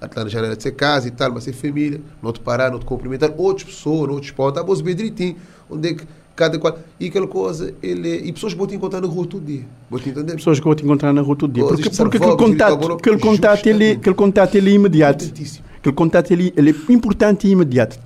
[0.00, 2.78] até na janela de ser casa e tal, mas ser família, não te parar, não
[2.78, 5.36] te cumprimentar, outras pessoas, outros pontos, a vos bem direitinho,
[5.68, 9.06] onde é que cada qual, e aquela coisa, ele, é- e pessoas botam encontrar na
[9.06, 10.34] rua todo dia, botam entender?
[10.36, 11.62] Pessoas que vão te encontrar na rua todo dia.
[11.64, 15.24] Coisas Porque, de porque aquele contato, aquele contato, ele, aquele contato ele é imediato.
[15.24, 15.71] Importantíssimo.
[15.82, 17.98] Aquele contato ele, ele é importante e imediato.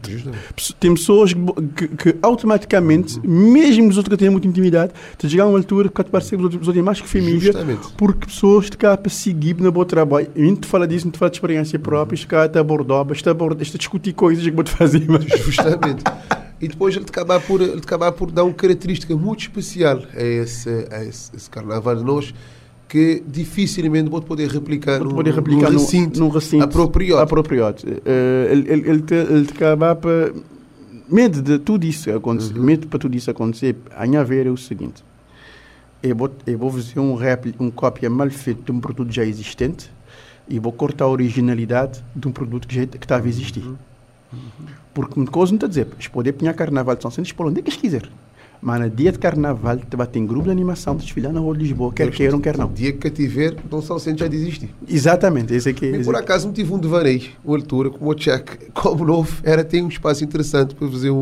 [0.55, 5.45] Pesso- Tem pessoas que, que, automaticamente, mesmo os outros que têm muita intimidade, te chegar
[5.45, 7.89] a uma altura que te parece que os outros, mais que família, Justamente.
[7.99, 10.27] porque pessoas te cá para seguir no bom trabalho.
[10.35, 13.31] A gente fala disso, a gente fala de experiência própria, este cara te abordou, basta
[13.31, 15.05] abordar, basta discutir coisas que vou te fazer.
[15.07, 15.25] Mas...
[15.45, 16.03] Justamente.
[16.59, 20.01] E depois ele te acabar por, ele te acabar por dar uma característica muito especial
[20.15, 22.33] a esse, a esse, esse carnaval de nós
[22.89, 27.21] que dificilmente vou poder replicar, Vou poder replicar num recinto, num recinto apropriado.
[27.21, 27.83] apropriado.
[28.05, 30.33] Eh, ele, ele, ele, te, ele te acaba para.
[31.09, 32.65] Medo de tudo isso acontecer, Uhum.
[32.65, 35.05] medo para tudo isso acontecer, a minha ver é o seguinte:
[36.03, 39.25] eu vou, eu vou fazer um réplica, um cópia mal feito de um produto já
[39.25, 39.89] existente
[40.49, 43.63] e vou cortar a originalidade de um produto que já que estava a existir.
[43.65, 43.77] Uhum.
[44.93, 47.47] Porque uma coisa não está a dizer, eles podem apanhar carnaval de São Centro por
[47.47, 48.11] onde é que eles quiserem.
[48.61, 51.63] Mas no dia de carnaval, vai ter grupo de animação de desfilar na rua de
[51.65, 52.73] Lisboa, quer queiram, quer não.
[52.73, 54.71] Dia que cativer, não são centros já de existir.
[54.89, 56.25] Exatamente, esse aqui E esse por aqui.
[56.25, 59.89] acaso me tive um devaneio, uma altura, como o check, como novo, era ter um
[59.89, 61.17] espaço interessante para fazer um,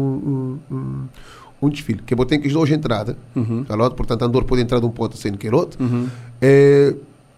[0.71, 1.05] um, um,
[1.63, 2.01] um desfile.
[2.05, 3.65] Que eu tenho que as duas entradas, Uhum.
[3.65, 5.79] tá portanto, Andor pode entrar de um ponto sem querer outro.
[6.41, 6.95] É,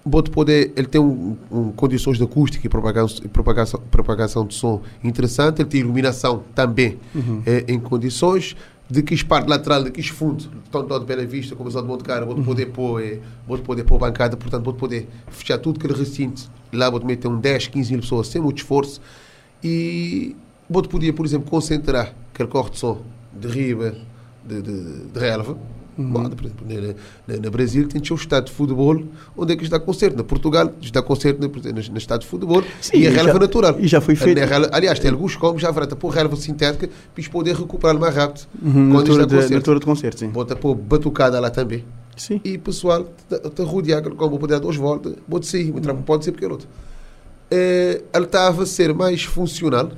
[0.08, 4.54] pode poder, ele tem um, um, condições de acústica e propagação, e propagação, propagação de
[4.54, 6.98] som interessante, ele tem iluminação também
[7.44, 8.56] é, em condições
[8.88, 10.36] de que parte lateral, de que estão
[10.70, 13.84] todos bem à vista, como o de Monte Cara, vou poder pôr, é, vou poder
[13.84, 17.68] pôr bancada, portanto, vou poder fechar tudo aquele recinto, lá vou também ter um 10,
[17.68, 19.00] 15 mil pessoas sem muito esforço
[19.62, 20.36] e
[20.68, 23.94] Bote podia, por exemplo, concentrar aquele corte de som de riba,
[24.44, 25.56] de, de, de relva.
[25.96, 26.66] Por exemplo,
[27.26, 29.02] na, Brasil tem o estado de futebol,
[29.36, 30.16] onde é que está concerto.
[30.16, 33.76] Na Portugal está concerto no, no, de futebol Sim, e a relva já- natural.
[33.80, 34.38] e já foi feito.
[34.38, 38.46] Relva- aliás, tem alguns como já para pôr relva sintética para poder recuperar mais rápido
[38.62, 39.74] Uhum, quando está de, concerto.
[39.80, 40.28] de concerto, sim.
[40.28, 41.84] Bota pôr batucada lá também.
[42.16, 42.40] Sim.
[42.44, 43.04] E o pessoal
[43.54, 46.48] te rodear, como vou poder dar duas voltas, pode ser, entrar, pode ser porque é
[46.48, 46.66] outro.
[47.50, 49.90] Eh, ele estava a ser mais funcional,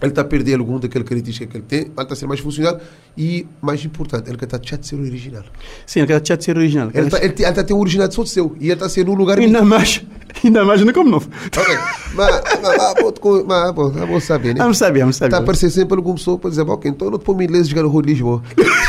[0.00, 2.40] ele está a perder algum daquela característica que ele tem, ele está a ser mais
[2.40, 2.78] funcional
[3.16, 5.42] e, mais importante, ele está a ser original.
[5.86, 6.90] Sim, ele quer ser original.
[6.92, 8.72] Ele está ele tá- ele tá a ter um original só de seu e ele
[8.74, 9.38] está a ser num lugar.
[9.38, 10.04] Ainda mais,
[10.44, 11.28] ainda mais, não como novo.
[11.46, 11.78] Ok,
[12.14, 13.74] mas, mas, mas, mas,
[14.24, 14.60] saber, né?
[14.60, 15.28] Vamos saber, vamos saber.
[15.28, 17.82] Está a aparecer sempre alguma pessoa para dizer, ok, então não te põe inglês jogar
[17.82, 18.42] no Rua de Lisboa.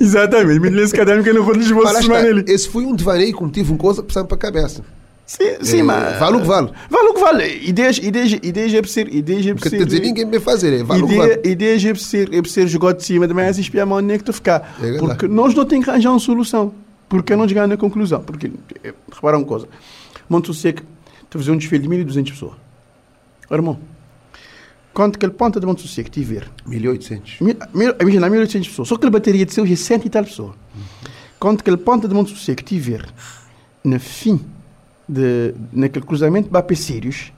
[0.00, 3.44] Exatamente, me um que eu não vou Lisboa Mas está, esse foi um devaneio que
[3.44, 4.82] me tive uma coisa pensando para a cabeça.
[5.26, 6.18] Sim, sim, Eh, mas.
[6.20, 6.70] vale o que vale.
[6.88, 7.68] Vale o que vale.
[7.68, 9.08] Ideias, ideias, ideias é preciso.
[9.10, 9.84] Ideias é preciso.
[9.84, 11.40] dizer, ninguém me fazer, é, vale o que vale.
[11.44, 14.24] ideias é preciso, é preciso jogar de cima, também é espiar a mão nem que
[14.24, 14.76] tu ficar.
[14.80, 14.98] É.
[14.98, 16.72] Porque nós não temos que arranjar uma solução.
[17.08, 18.20] Porque não chegar na conclusão.
[18.22, 18.50] Porque,
[18.84, 19.68] eh, repara uma coisa.
[20.28, 20.82] Monte Seco,
[21.28, 22.52] tu fazer um desfile de 1.200 pessoas.
[23.50, 23.78] Irmão,
[24.92, 27.40] quanto que ele ponta de Monte Seco tiver 1800.
[27.40, 28.88] Mil- mil- Imagina, 1800 pessoas.
[28.88, 30.54] Só que a bateria de seus é 100 e tal pessoas.
[31.38, 33.04] Quando aquele ponta de Monte Sossego tiver
[33.84, 34.40] no fim,
[35.08, 37.32] de, naquele cruzamento de Sirius,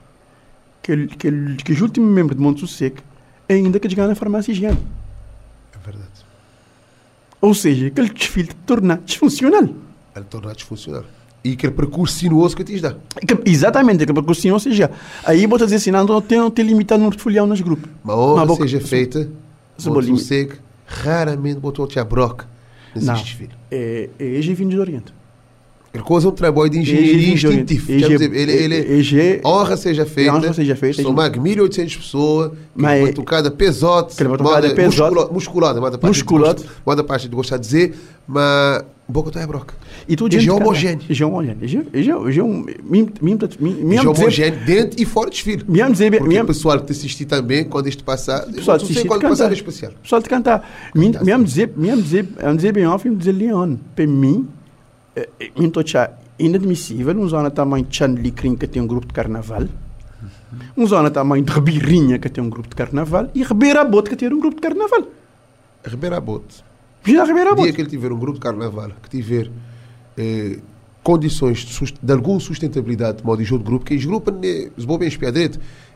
[0.81, 1.31] que, que,
[1.63, 2.97] que os últimos membros de Monte Sossego
[3.47, 4.77] ainda que chegar na farmácia higiene.
[5.73, 6.09] É verdade.
[7.41, 9.63] Ou seja, aquele desfile torna disfuncional.
[10.15, 11.03] Ele torna disfuncional.
[11.43, 12.95] E aquele percurso sinuoso que te dá.
[13.25, 14.91] Que- Exatamente, aquele percurso ou seja,
[15.23, 17.89] aí bota dizer assim, não, tem, não tem limitado no folião nos grupos.
[18.03, 19.29] Uma honra boca- seja feita,
[20.17, 20.55] sossego,
[20.85, 22.45] raramente botou a broca
[22.93, 23.13] nesse Não.
[23.13, 23.51] desfile.
[23.71, 25.13] É, é EG vindo do Oriente.
[25.93, 27.87] Ele coisa um trabalho de engenharia instintivo.
[27.87, 30.33] Quer dizer, Ele, ele, EG, honra seja feita.
[30.35, 31.01] honra seja feita.
[31.01, 32.51] São mais de 1800 pessoas.
[32.75, 34.13] Mas- batucada pesote.
[34.13, 35.11] Aquela batucada moda pesote.
[35.15, 35.99] musculo- Musculada.
[36.07, 36.61] Musculada.
[36.85, 37.95] Moda parte de gostar de dizer.
[38.27, 39.73] Mas boca tá é broca.
[40.07, 41.01] E tu EG homogéneo.
[41.09, 41.57] EG homogéneo.
[41.63, 42.41] EG EG EG EG
[44.07, 45.63] homogéneo dentro e fora de desfile.
[45.67, 48.91] Mesmo dizer, Porque mesmo, o pessoal te assistir também, quando isto passar, pessoal não sei
[48.91, 49.29] assistir quando cantar.
[49.35, 49.91] passar é especial.
[50.03, 50.21] pessoal.
[50.21, 50.69] Mesmo Cantar,
[51.25, 53.75] mesmo dizer, mesmo dizer, mesmo dizer bem off, mesmo dizer Leon.
[53.95, 54.47] Para mim,
[55.39, 59.13] eh, eh, tô achar inadmissível um zona tamanho de Chanlicrin que tem um grupo de
[59.13, 59.63] carnaval.
[60.75, 64.15] Um zona tamanho de Ribirinha que tem um grupo de carnaval e Ribeira Bote que
[64.15, 65.07] tem um grupo de carnaval.
[65.85, 66.63] Ribeira Bote.
[67.05, 67.73] Imagina Ribeira O dia Bote.
[67.75, 69.49] que ele tiver um grupo de carnaval, que tiver
[70.17, 70.59] eh,
[71.03, 74.69] condições de, de alguma sustentabilidade de modo de jogo de grupo, que os grupos, né,
[74.77, 74.85] os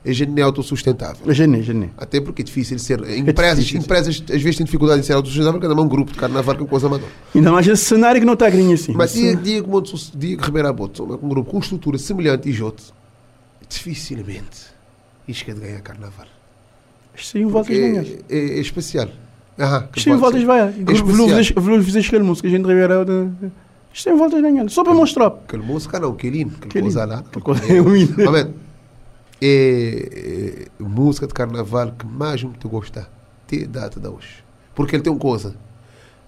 [0.06, 0.12] é
[0.42, 1.34] é autossustentável.
[1.34, 1.90] Gené, gené.
[1.98, 3.00] Até porque é difícil ser.
[3.18, 3.80] Empresas, difícil.
[3.80, 6.66] empresas às vezes têm dificuldade em ser autossustentável, porque é um grupo de carnaval com
[6.66, 7.12] coisa amadora.
[7.34, 8.94] Ainda mais esse cenário que não está grinho assim.
[8.94, 12.52] Mas dia, dia que Sus- dia que Ribeira Bote, um grupo com estrutura semelhante e
[12.52, 12.84] Jote,
[13.70, 14.74] dificilmente
[15.52, 16.28] é de ganhar carnaval.
[17.32, 18.08] Tem voltas ganhas.
[18.08, 19.08] é, é, é especial.
[19.60, 20.68] Aham, que pode voltas vai.
[20.70, 21.06] especial.
[21.56, 23.06] Vou fazer música, a gente Ribeira.
[23.94, 24.74] Isto tem voltas ganhas.
[24.74, 25.28] Só para mostrar.
[25.28, 27.20] Aquele música não, que lindo, aquele Que coisa lá.
[27.20, 27.82] Aquele coisa é.
[28.26, 28.48] Mas,
[29.46, 33.08] é, é música de carnaval que mais me te gosta
[33.48, 34.44] ter data de hoje.
[34.74, 35.54] Porque ele tem uma coisa.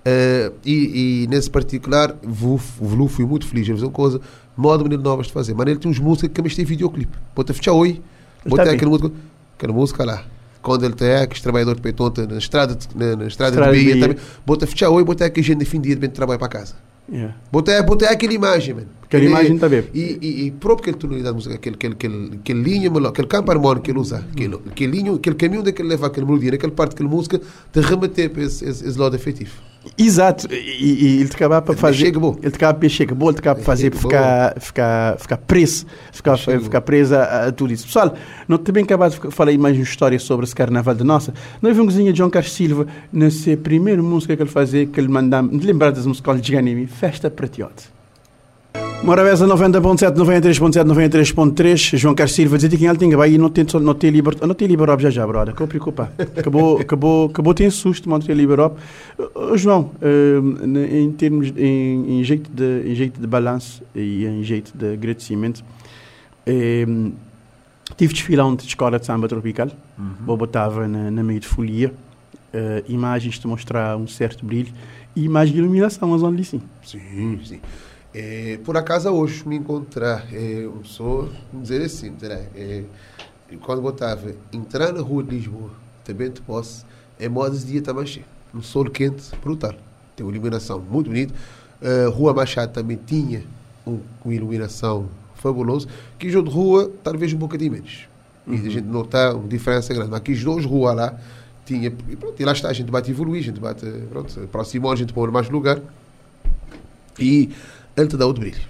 [0.04, 3.64] É, e, e nesse particular, vou, vou, fui muito feliz.
[3.68, 4.22] Ele fez uma coisa,
[4.56, 5.54] modo maneira novas de fazer.
[5.56, 7.18] Mas ele tem uns músicas que também tem videoclipe.
[7.36, 8.02] Bota fechar oi,
[8.46, 9.12] bota aquela música,
[9.58, 10.24] aquela música lá.
[10.62, 13.86] Quando ele tem aqueles trabalhadores de peitão na estrada, de- na, na estrada, Estrada de
[13.86, 14.00] Bahia.
[14.02, 14.18] também.
[14.46, 16.74] Bota fechar oi, bota aquele gente de fim de dia de trabalho para casa.
[17.12, 17.36] Yeah.
[17.52, 18.88] Botei, botei aquela imagem, mano.
[19.04, 19.84] Aquela Ele- imagem tá bem.
[19.94, 23.52] E, e, e próprio aquele tonalidade de música, aquele, aquele, aquele, aquele linha, aquele campo
[23.52, 26.26] harmónico que ele usa, aquele, aquele, linha, aquele caminho onde é que ele leva aquela
[26.26, 27.40] melodia, naquela parte daquela música,
[27.72, 29.52] de remeter para esse, esse, esse lado efetivo.
[29.98, 32.06] Exato, e, e ele te acaba para Ele fazer.
[32.06, 35.86] Ele te acaba para bom, ele te acaba para fazer para ficar, ficar, ficar preso,
[36.12, 37.86] ficar, ficar preso a, a tudo isso.
[37.86, 38.14] Pessoal,
[38.48, 41.34] não também acabado de falar mais uma história sobre esse carnaval de nossa.
[41.62, 45.50] Nós vimos de João Carlos Silva nessa primeira música que ele fazia, que ele mandava,
[45.52, 47.95] lembrar das músicas de Ganimi, Festa Pratiote.
[49.06, 53.94] Morabeza 90.7, 93.7, 93.3, João Carlos Silva, dizer que em Altinga vai não tem, não
[53.94, 56.12] tem liberado, não tem liberado já já, brother, que preocupa.
[56.36, 58.76] Acabou, acabou, acabou tem susto, não tem liberado.
[59.58, 64.76] João, eh, em termos, em, em jeito de, em jeito de balanço e em jeito
[64.76, 65.64] de agradecimento,
[66.48, 66.88] eh,
[67.96, 69.70] tive desfilão de escola de samba tropical,
[70.28, 71.94] eu botava na, na meio de folia,
[72.52, 74.74] eh, imagens de mostrar um certo brilho
[75.16, 76.60] e imagens de iluminação, mas onde sim.
[76.84, 77.60] Sim, sim.
[78.18, 82.84] É, por acaso hoje me encontrar é, uma pessoa, vamos dizer assim, dizer, é,
[83.62, 85.70] quando botava entrar na rua de Lisboa,
[86.06, 86.86] também te posso,
[87.20, 88.26] é modas de dia também cheio.
[88.54, 89.76] Um sol quente, brutal.
[90.16, 91.34] Tem uma iluminação muito bonita.
[91.82, 93.44] Uh, rua Machado também tinha
[93.86, 95.86] um, uma iluminação fabulosa.
[96.18, 98.08] Que jogo de rua, talvez um bocadinho menos.
[98.48, 100.10] E a gente nota uma diferença grande.
[100.10, 101.20] Mas aqui as duas ruas lá,
[101.66, 101.94] tinha.
[102.08, 103.86] E pronto, e lá está, a gente bate evoluir, a gente bate.
[104.10, 105.82] Pronto, aproximou, a gente pôr mais lugar.
[107.20, 107.50] E
[107.98, 108.62] ele te dá outro brilho.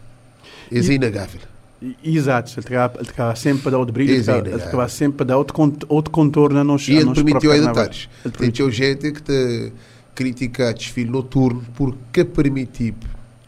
[0.72, 1.42] Isso é inegável.
[2.04, 5.26] Exato, ele estava sempre a dar outro brilho, ele Isso é ele estava sempre a
[5.26, 6.88] dar outro, cont- outro contorno a nós.
[6.88, 8.10] E a ele permitiu aí detalhes.
[8.24, 8.72] Ele Tem permitiu.
[8.72, 9.74] gente que te
[10.16, 12.96] critica desfile noturno porque permitiu.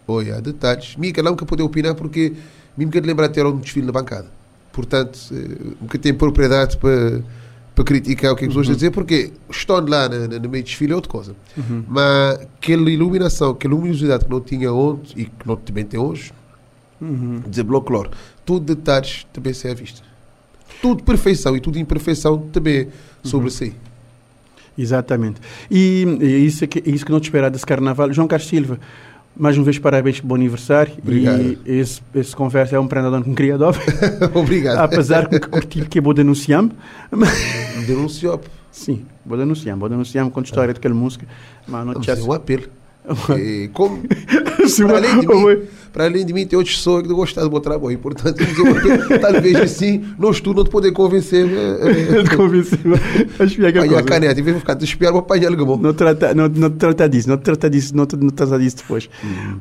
[0.08, 0.96] Olha, detalhes.
[0.98, 2.34] Mica, não que poder opinar porque
[2.78, 4.28] mesmo que lembrar até era um desfile na bancada.
[4.72, 7.22] Portanto, eh, nunca tem propriedade para
[7.78, 10.63] para criticar o que as pessoas estão a dizer, porque estão lá na- no meio
[10.63, 11.36] do desfile é outra coisa.
[11.88, 16.34] Mas aquela iluminação, aquela luminosidade que não tinha ontem e que não também tem hoje,
[17.48, 18.10] dizer bloco cloro,
[18.44, 20.02] tudo detalhes também se é à vista.
[20.82, 22.88] Tudo perfeição e tudo imperfeição também
[23.24, 23.76] sobre si.
[24.76, 25.40] Exatamente.
[25.70, 28.12] E, e isso, é que, é isso que não te espera desse carnaval.
[28.12, 28.80] João Carlos Silva,
[29.38, 30.93] mais uma vez parabéns bom aniversário.
[31.02, 31.41] Obrigado.
[31.41, 33.73] E esse, esse conversa é um prendedor que me queria dar.
[34.34, 34.80] Obrigado.
[34.80, 36.71] Apesar que curti que vou denunciar-me.
[37.86, 38.41] Denunciou.
[38.71, 39.80] Sim, vou denunciar-me.
[39.80, 41.28] Vou denunciar-me com a história daquela música.
[41.67, 42.15] Mas não Vamos tinha...
[42.15, 42.63] fazer um apelo.
[43.73, 45.67] Como, para, além de mim.
[45.98, 47.98] Para além de mim, tem outras pessoas que gostam do meu trabalho.
[47.98, 49.20] Portanto, um apelo.
[49.20, 51.48] talvez assim, nós tu não te poder convencer.
[51.48, 52.78] eh, Te convenci.
[53.40, 55.22] Acho que é que Apanhar a caneta, em vez de ficar a te espiar, vou
[55.22, 55.76] apanhar o gamão.
[55.78, 59.10] Não trata, não, não trata disso, não trata disso, não, não trata disso depois.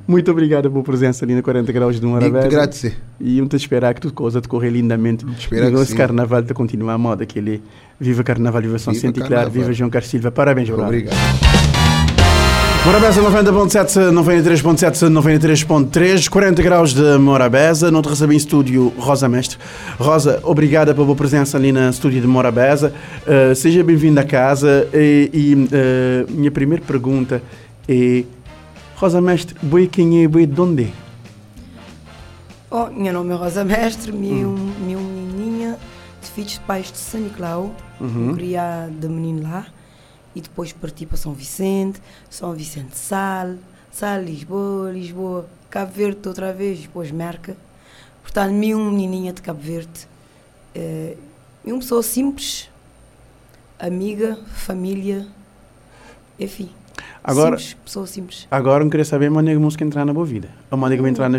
[0.07, 2.47] Muito obrigado pela presença ali na 40 graus de Morabeza.
[2.47, 2.99] agradecer.
[3.19, 5.25] E vamos esperar que tudo coisa decorra lindamente.
[5.39, 5.97] esperar que sim.
[5.97, 7.63] carnaval de continuar a moda, que ele
[7.99, 10.31] viva carnaval, viva São Vicente e Claro, viva João Carlos Silva.
[10.31, 10.69] Parabéns.
[10.69, 11.56] Obrigado.
[12.87, 17.91] Morabeza 90.7, 93.7, 93.3, 40 graus de Morabeza.
[17.91, 19.59] Não te recebi em estúdio Rosa Mestre.
[19.99, 22.95] Rosa, obrigada pela boa presença ali no estúdio de Morabeza.
[23.27, 24.89] Uh, seja bem-vinda a casa.
[24.95, 27.43] E, e, uh, minha primeira pergunta
[27.89, 28.23] é:
[28.95, 30.95] Rosa Mestre, boi quem é, boi de onde?
[32.71, 35.77] Oh, meu nome é Rosa Mestre, minha, minha menininha
[36.23, 37.75] de filhos de pais de São Nicolau,
[38.37, 39.67] criada de menino lá,
[40.37, 43.55] e depois parti para São Vicente, São Vicente Sal,
[43.91, 47.57] Sal Lisboa, Lisboa, Cabo Verde outra vez, depois Merca.
[48.23, 50.07] Portanto, minha menininha de Cabo Verde,
[50.75, 51.17] eh,
[51.65, 52.69] uma pessoa simples,
[53.79, 55.27] amiga, família,
[56.39, 56.69] enfim.
[57.25, 58.47] Agora- simples, pessoa simples.
[58.51, 60.51] Agora não queria saber a maneira que a música entrar na boa vida.
[60.71, 61.39] A maneira que vai entrar na,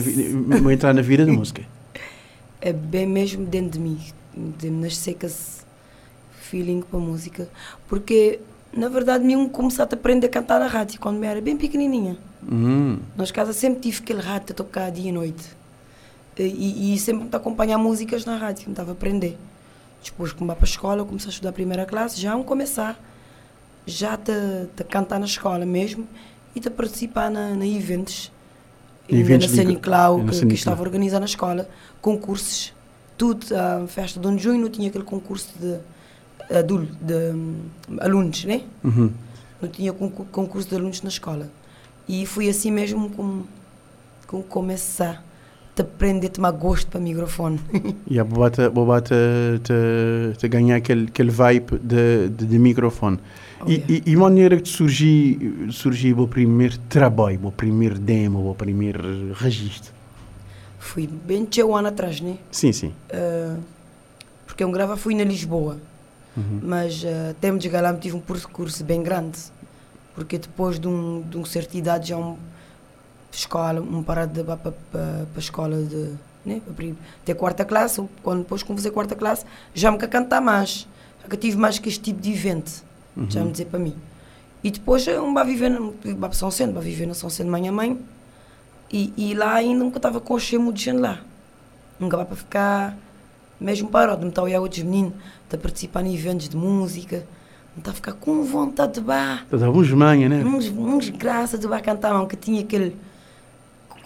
[0.59, 1.63] vai entrar na vida da música.
[2.59, 3.99] é bem mesmo dentro de mim,
[4.35, 4.69] de
[5.13, 5.61] com esse
[6.31, 7.47] feeling para a música,
[7.87, 8.39] porque
[8.73, 12.17] na verdade eu comecei a aprender a cantar na rádio quando eu era bem pequenininha.
[12.49, 12.99] Hum.
[13.15, 15.57] Nós casa sempre tive aquele rádio a tocar dia e noite
[16.37, 19.37] e, e sempre me acompanhar músicas na rádio, me estava a aprender.
[20.03, 22.99] Depois que me para a escola, comecei a estudar a primeira classe, já a começar
[23.87, 24.33] já te,
[24.75, 26.05] te cantar na escola mesmo
[26.53, 28.31] e te participar na, na eventos.
[29.07, 31.67] Eventos na na que, que estava a organizar na escola,
[32.01, 32.73] concursos,
[33.17, 33.47] tudo.
[33.55, 35.77] A festa de 1 de junho tinha aquele concurso de,
[36.49, 37.55] adulto, de hum,
[37.99, 38.61] alunos, né?
[38.83, 39.11] Uhum.
[39.61, 41.49] Não tinha concur- concurso de alunos na escola.
[42.07, 43.47] E foi assim mesmo como,
[44.27, 45.23] como começar
[45.77, 47.59] a aprender a tomar gosto para o microfone.
[48.09, 49.15] E a bobata, bobata
[49.63, 53.19] te, te ganhar aquele, aquele vibe de, de, de microfone.
[53.61, 53.93] Oh, E, yeah.
[54.07, 59.91] e, e maneira que surgiu surgiu o primeiro trabalho, o primeiro demo, o primeiro registro?
[60.79, 62.37] Fui bem tchau ano atrás, né?
[62.51, 62.93] Sim, sim.
[63.11, 63.59] Uh,
[64.45, 65.77] porque eu grava fui na Lisboa,
[66.61, 69.39] mas uh, até me chegar lá tive um percurso bem grande,
[70.13, 72.37] porque depois de um, de um certa idade já um
[73.31, 74.73] escola, um parado de para
[75.35, 76.13] a escola de
[76.45, 76.61] né,
[77.23, 80.87] até quarta classe, quando depois comecei a quarta classe, já me quer cantar mais,
[81.21, 82.83] já que tive mais que este tipo de evento,
[83.29, 83.95] já me dizer para mim.
[84.63, 87.71] E depois eu vai viver, na- São Centro, vai viver na São Centro mãe a
[87.71, 87.99] mãe,
[88.91, 91.19] e, e lá ainda nunca estava com o cheiro de gente lá.
[91.99, 92.97] Nunca vai para ficar
[93.59, 95.13] mesmo parado, não está a olhar outros meninos,
[95.47, 97.25] está a participar em eventos de música,
[97.77, 100.43] está a ficar com vontade de bar, Toda uns manha, né?
[100.43, 102.97] uns, uns graças de bar cantar, não, que tinha aquele,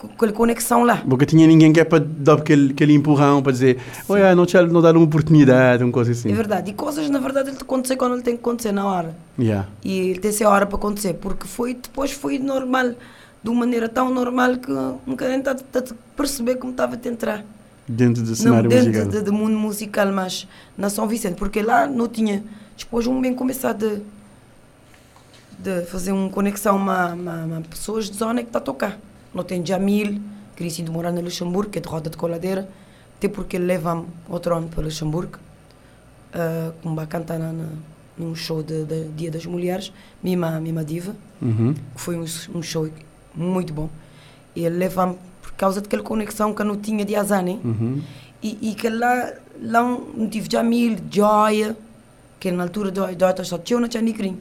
[0.04, 0.98] aquela conexão lá.
[0.98, 4.56] Porque tinha ninguém que é para dar aquele, aquele empurrão para dizer, olha, não te
[4.62, 6.32] não dar uma oportunidade, uma coisa assim.
[6.32, 8.86] É verdade, e coisas na verdade ele te acontecer quando ele tem que acontecer na
[8.86, 9.16] hora.
[9.40, 9.68] Yeah.
[9.84, 12.94] E ele tem essa hora para acontecer, porque foi, depois foi normal,
[13.44, 14.72] de uma maneira tão normal que
[15.08, 15.84] nunca nem está a
[16.16, 17.44] perceber como estava a entrar.
[17.94, 19.24] Dentro do Não, cenário dentro musical.
[19.24, 22.44] do mundo musical, mas na São Vicente, porque lá não tinha.
[22.78, 24.02] Depois um bem começar de,
[25.60, 28.98] de fazer uma conexão uma pessoas de zona que está a tocar.
[29.34, 30.20] Não tem Jamil,
[30.58, 32.68] disse de morar no Luxemburgo, que é de roda de coladeira,
[33.18, 35.38] até porque ele leva-me outro ano para Luxemburgo,
[36.34, 37.54] uh, como vai cantar na,
[38.18, 39.92] num show de, de Dia das Mulheres,
[40.24, 41.74] Mima, Mima Diva Uhum.
[41.74, 42.88] que foi um, um show
[43.34, 43.89] muito bom.
[44.56, 45.16] Ele leva-me
[45.52, 47.60] por causa daquela conexão que eu não tinha de Azane.
[47.64, 48.02] Uhum.
[48.41, 49.32] E, e que lá
[49.62, 51.78] lá não tive Jamil, Joia,
[52.39, 54.39] que na altura do Joia só tinha na Chanicrim.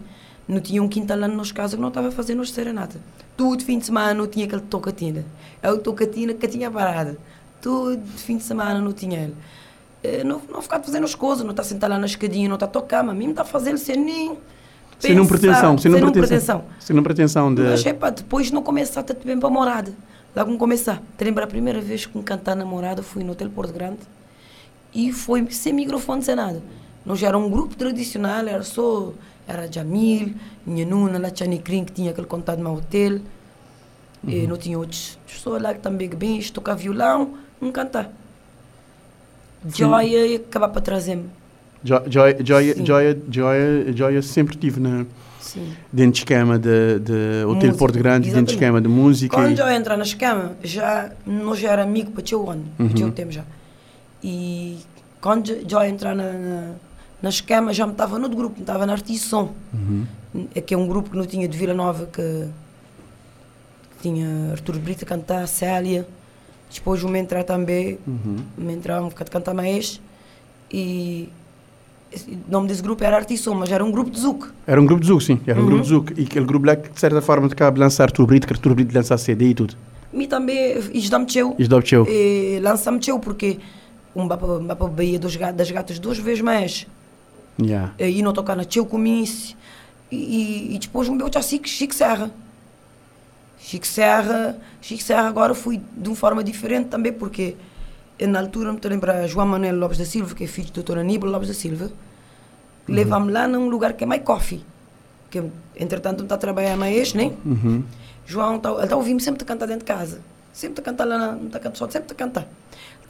[0.49, 2.99] Não tinha um quintal lá nos casa que não estava fazendo os serenata.
[3.37, 5.25] Todo fim de semana não tinha aquele tocatina.
[5.63, 7.17] É o tocatina que tinha parado.
[7.61, 9.35] Todo fim de semana não tinha ele.
[10.03, 12.67] Eh, Não, não ficar fazendo as coisas, não está sentado lá na escadinha, não está
[12.67, 14.37] a tocar, mas mesmo está fazendo sem nem.
[14.99, 16.65] Sem não pretensão, sem não pretensão.
[16.79, 17.63] Sem não pretensão de.
[17.63, 19.93] Mas pá, depois não começar a bem para a morada.
[20.35, 21.03] Logo começar.
[21.19, 23.99] Te lembra a primeira vez que me cantar na morada fui no Hotel Porto Grande
[24.95, 26.63] e foi sem microfone, sem nada.
[27.05, 29.13] Nós era um grupo tradicional, era só,
[29.47, 30.35] era Jamil,
[30.67, 31.31] minha nuna, lá
[31.85, 33.21] que tinha aquele contato no hotel.
[34.27, 38.11] E não tinha outras pessoas lá que também que bem, tocar violão, não cantar.
[39.67, 41.25] Joia e acabar para trazer-me.
[41.83, 42.85] Jo- Joia, Joia.
[42.85, 45.07] Joia, Joia, Joia sempre tive na,
[45.53, 45.73] Sim.
[45.93, 48.55] dentro de esquema de, de Hotel Música, Porto Grande, dentro de exatamente.
[48.55, 49.37] esquema de música.
[49.37, 52.89] Quando e- eu entrar na escama, já, nós já era amigo para teu ano, Uhum.
[52.89, 53.45] para teu tempo já.
[54.23, 54.79] E
[55.21, 56.73] quando eu entrar na, na,
[57.23, 60.07] na escama, já me estava no grupo, me estava na Artisson, Uhum.
[60.67, 62.21] que é um grupo que não tinha de Vila Nova, que,
[63.97, 66.07] que tinha Artur Brito a cantar, Célia.
[66.73, 68.37] Depois o me entrar também, Uhum.
[68.57, 70.01] me entrar um bocado de cantar mais.
[70.73, 71.29] E
[72.13, 74.49] o nome desse grupo era Artisson, mas era um grupo de Zuc.
[74.67, 75.41] Era um grupo de Zuc, sim.
[75.47, 75.69] Era um Uhum.
[75.69, 76.13] grupo de Zuc.
[76.17, 78.75] E aquele grupo lá que, de certa forma, te cabe lançar Artur Brito, que Artur
[78.75, 79.75] Brito lançar CD e tudo.
[80.13, 81.55] Me também, isto dá-me teu.
[81.59, 82.07] Isto teu.
[82.09, 83.59] E lança-me teu, porque
[84.15, 86.87] um vai para, vai para a Bahia dos, das Gatas duas vezes mais.
[87.61, 87.93] Yeah.
[87.99, 89.55] E não tocar na teu comice.
[90.11, 92.31] E, e, e depois um meu já Chico, Serra.
[93.59, 97.55] Chico Serra, Chico Serra agora fui de uma forma diferente também, porque
[98.27, 100.75] na altura me estou a lembrar João Manuel Lopes da Silva, que é filho do
[100.75, 101.91] doutor Aníbal Lopes da Silva,
[102.89, 104.65] levava-me lá num lugar que é My Coffee,
[105.31, 105.43] que
[105.77, 107.33] entretanto está a trabalhar mais, né?
[107.45, 107.83] Uhum.
[108.27, 110.21] João, tá, ele está a ouvir-me sempre a cantar dentro de casa.
[110.53, 112.47] Sempre a cantar lá, na- não está a cantar só, sempre a cantar.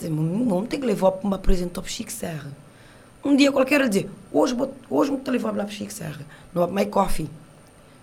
[0.03, 2.51] Não tem que levar para me apresentar para Chico Serra.
[3.25, 6.21] Um dia qualquer ele dizia, hoje, vou- hoje me a levar lá para Chico Serra,
[6.55, 7.29] no My Coffee.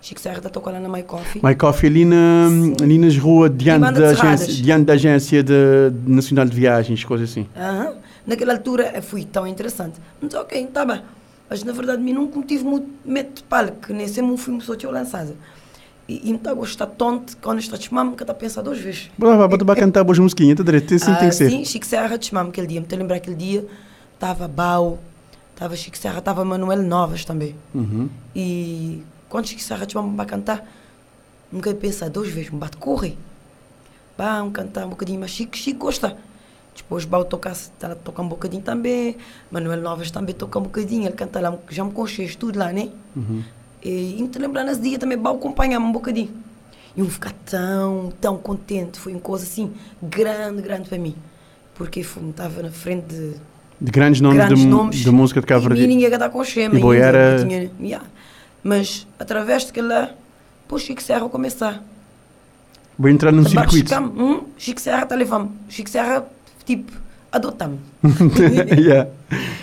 [0.00, 1.42] Chico Serra está lá na My Coffee.
[1.42, 2.46] My Coffee ali, na,
[2.82, 7.30] ali nas ruas, diante da, de agência, diante da agência de, nacional de viagens, coisas
[7.30, 7.46] assim.
[7.56, 7.94] Aham.
[8.26, 9.98] Naquela altura eh, foi tão interessante.
[10.22, 11.00] Então, ok, está bem.
[11.48, 14.76] Mas na verdade, eu nunca tive muito medo de palco, nem sempre um filme só
[14.76, 15.34] tinha lançado.
[16.06, 18.62] E, e me está a gostar tanto quando está a chamar-me que está a pensar
[18.62, 19.10] duas vezes.
[19.18, 20.94] Bora, bora, bora cantar boas musiquinhas, tá direito?
[20.94, 21.46] Assim tem que ser.
[21.46, 22.80] Ah, Sim, Chico Serra chamava aquele dia.
[22.80, 23.66] Me lembrar aquele dia,
[24.14, 24.98] estava Bau,
[25.54, 27.54] estava Chico Serra, estava Manuel Novas também.
[27.74, 28.08] Uhum.
[28.36, 30.64] E quando Serra te chamava para cantar,
[31.52, 33.16] nunca pensar duas vezes, me bate correr.
[34.16, 36.16] Vamos cantar um bocadinho, mas Chico, Chico gosta.
[36.76, 39.16] Depois Bau toca, tá, toca um bocadinho também,
[39.50, 42.88] Manuel Novas também toca um bocadinho, ele canta lá, já me conchei tudo lá, né?
[43.16, 43.42] Uhum.
[43.82, 46.30] E, e me lembrar nesse dia também, Bau acompanhava um bocadinho.
[46.96, 49.72] E eu ficar tão, tão contente, foi uma coisa assim,
[50.02, 51.14] grande, grande para mim.
[51.74, 53.34] Porque estava na frente de
[53.80, 54.96] De grandes nomes, grandes de, nomes.
[54.96, 55.86] de música de Cabo E Verde.
[55.86, 56.76] ninguém ia dar com chema.
[56.76, 58.06] E boi ainda, era- não tinha- yeah.
[58.68, 60.10] Mas através daquele lá,
[60.68, 61.82] pô, Chico Serra a começar.
[62.98, 63.88] Vou entrar num circuito.
[63.88, 65.52] Chico, hum, Chico Serra está levando.
[65.70, 66.26] Chico Serra,
[66.66, 66.92] tipo,
[67.32, 67.80] adotar-me.
[68.78, 69.08] yeah.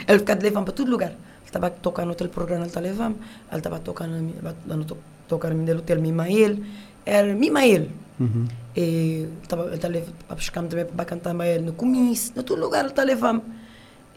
[0.08, 1.12] Ele ficava levando para todo lugar.
[1.12, 3.18] Ele estava a tocar no hotel programa, ele está levando.
[3.52, 4.34] Ele estava a tocar no,
[4.66, 4.98] no, no,
[5.28, 6.58] tocar no hotel Mimael.
[7.06, 7.90] Era Mimael.
[8.20, 8.48] Uhum.
[8.76, 12.34] E estava ele está a buscar-me também para cantar ele no comício.
[12.36, 13.44] No todo lugar ele está levando.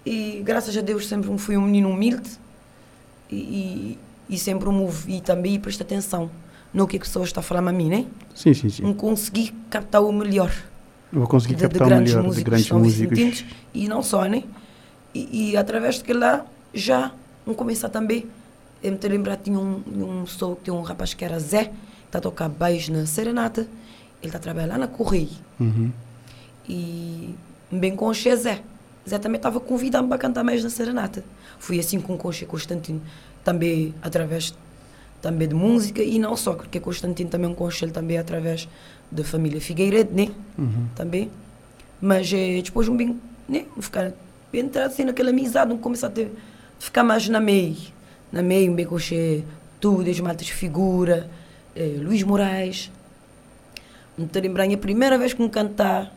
[0.07, 2.31] E graças a Deus sempre fui um menino humilde.
[3.31, 3.99] E, e,
[4.29, 6.31] e sempre me ouvi também e prestei atenção
[6.73, 8.07] no que a pessoa está a falar a mim, né?
[8.35, 8.83] Sim, sim, sim.
[8.83, 10.53] Não consegui captar o melhor
[11.13, 13.45] vou conseguir de, de captar o grandes melhor de músicos grandes são músicos.
[13.75, 14.45] e não só, né?
[15.15, 17.13] E, e através daquele lá já
[17.45, 18.27] vamos começar também.
[18.83, 21.73] Eu me te lembrar, tinha um, um, sou, tinha um rapaz que era Zé, que
[22.07, 23.63] está a tocar baixo na Serenata,
[24.23, 25.29] ele está a trabalhar lá na Correia.
[25.59, 25.91] Uhum.
[26.69, 27.35] E
[27.73, 28.63] bem com o Zé.
[29.09, 31.25] Zé também estava convidando para cantar mais na Serenata.
[31.59, 33.01] Fui assim com o Conche Constantino,
[33.45, 34.55] também através
[35.21, 38.69] também de música e não só, porque Constantino também é um conselho também através
[39.11, 40.29] da família Figueiredo, né?
[40.57, 40.87] Uhum.
[40.95, 41.31] Também.
[42.01, 43.19] Mas eh, depois um bem,
[43.49, 43.65] né?
[43.81, 44.13] Ficar,
[44.53, 46.31] entrar assim naquela amizade, um começar a ter,
[46.79, 47.77] ficar mais na meio.
[48.31, 49.43] Na meio, um bem Che,
[49.81, 51.29] tudo, as matas figura,
[51.75, 52.91] eh, Luís Moraes.
[54.17, 56.15] Estou a lembrar, a primeira vez que me cantar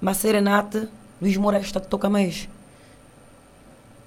[0.00, 0.88] uma serenata,
[1.20, 2.48] Luís Moraes está a tocar mais.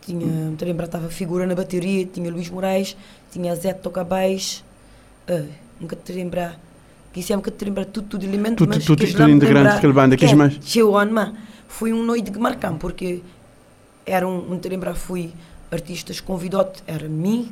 [0.01, 2.97] Tinha, a lembrar, estava figura na bateria, tinha Luís Moraes,
[3.31, 3.73] tinha Zé
[4.03, 4.63] baixo.
[5.29, 5.43] Ah,
[5.79, 6.59] nunca te lembrar.
[7.13, 10.17] Quis é nunca te lembrar tudo, tudo elemento, Tudo- mas tudo- tudo integrante daquela banda,
[10.17, 10.57] quis é, mais?
[10.61, 10.97] Chegou
[11.67, 13.21] foi um noite que marcamos, porque
[14.05, 15.31] era um, não te lembrar, fui
[15.71, 17.51] artistas convidados, era mim,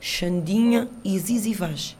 [0.00, 1.96] Xandinha e Zizi Vaz.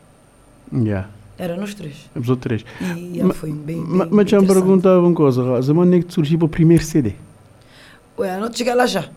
[0.73, 1.09] Yeah.
[1.37, 1.97] Era nós três.
[2.15, 2.65] Os outros três.
[2.81, 5.75] E Ma- ah, foi bem, bem Ma- Mas já me perguntava uma coisa, Rosa.
[5.75, 7.13] Quando é que te surgiu o primeiro CD?
[8.19, 9.09] Ué, não te chegar lá já.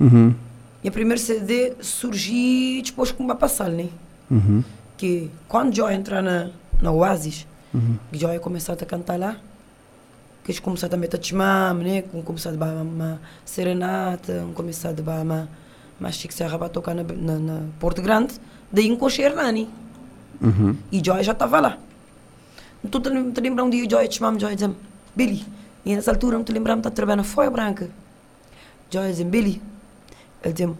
[0.00, 0.34] Uhum.
[0.82, 3.88] Minha primeiro CD surgiu depois com uma passagem, né?
[4.30, 4.64] Uhum.
[4.96, 7.46] Que quando Joy entrar na, na Oasis,
[8.10, 9.36] que Joy começar a cantar lá,
[10.44, 12.02] que eles começaram a meter tchimam, né?
[12.02, 15.48] Com começar a dar uma serenata, um começar a dar uma
[15.98, 18.34] mas Chico Serra para tocar na, na, na Porto Grande,
[18.70, 19.68] daí encoxei Hernani.
[20.40, 20.76] Uhum.
[20.90, 21.78] E Joy já estava lá.
[22.84, 24.76] Então, te te lembrar um dia, Joy chamava Joy dizendo,
[25.14, 25.46] Billy,
[25.84, 27.88] e nessa altura, não te lembrar, está trabalhando na Folha Branca.
[28.90, 29.62] Joy dizia, Billy,
[30.44, 30.74] ele dizia,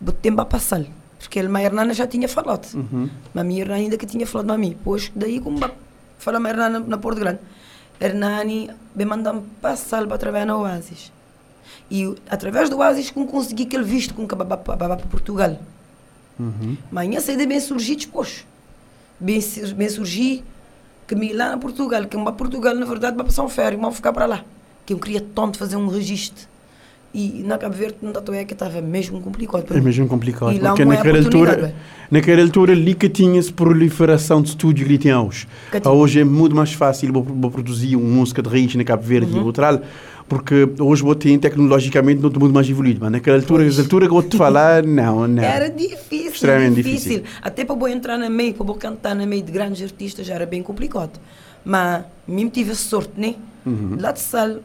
[0.00, 0.84] botei para passar.
[1.18, 2.72] Porque ele, minha irmã já tinha falado.
[2.74, 3.08] Uhum.
[3.32, 4.76] Mas minha irmã ainda que tinha falado para mim.
[4.84, 5.58] Pois, daí, como
[6.18, 7.40] fala a minha irmã na, na Porto Grande,
[8.00, 11.12] Hernani me mandam passar para trabalhar na Oasis.
[11.90, 15.58] E através do Oasis com consegui aquele visto com que para Portugal.
[16.38, 16.76] Uhum.
[16.90, 18.46] Mas minha saída bem surgiu depois.
[19.18, 19.40] Bem,
[19.74, 20.42] bem surgiu
[21.06, 23.92] que me lá na Portugal, que uma Portugal na verdade vai passar um férias, vou
[23.92, 24.44] ficar para lá.
[24.84, 26.46] Que eu queria tanto fazer um registro.
[27.18, 29.74] E na Cabo Verde, não é que estava mesmo complicado.
[29.74, 31.74] É mesmo complicado, E porque não é naquela altura,
[32.10, 35.48] naquela altura ali que tinha-se proliferação de estúdios que tinha hoje.
[36.20, 39.40] É muito mais fácil vou, vou produzir uma música de raiz na Cabo Verde Uhum.
[39.40, 39.82] e outra,
[40.28, 43.68] porque hoje vou ter tecnologicamente muito muito mais evoluído, mas naquela altura, Pois.
[43.78, 45.42] naquela altura que eu vou te falar, não, não.
[45.42, 47.20] Era difícil, Extremamente difícil.
[47.20, 47.38] difícil.
[47.40, 50.34] Até para eu entrar na meio, para eu cantar na meio de grandes artistas já
[50.34, 51.18] era bem complicado.
[51.64, 53.36] Mas mesmo tive a sorte, né?
[53.64, 53.96] Uhum.
[53.98, 54.56] Lá de Sal,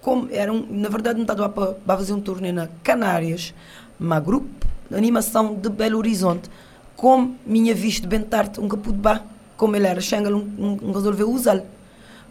[0.00, 3.54] como era um, na verdade não estava para, fazer um turnê na Canárias,
[3.98, 4.48] mas grupo
[4.88, 6.50] de animação de Belo Horizonte,
[6.96, 9.24] como minha vista bem tarde, um caputo bar,
[9.56, 11.62] como ele era Xangal, um, um, resolveu usá-lo.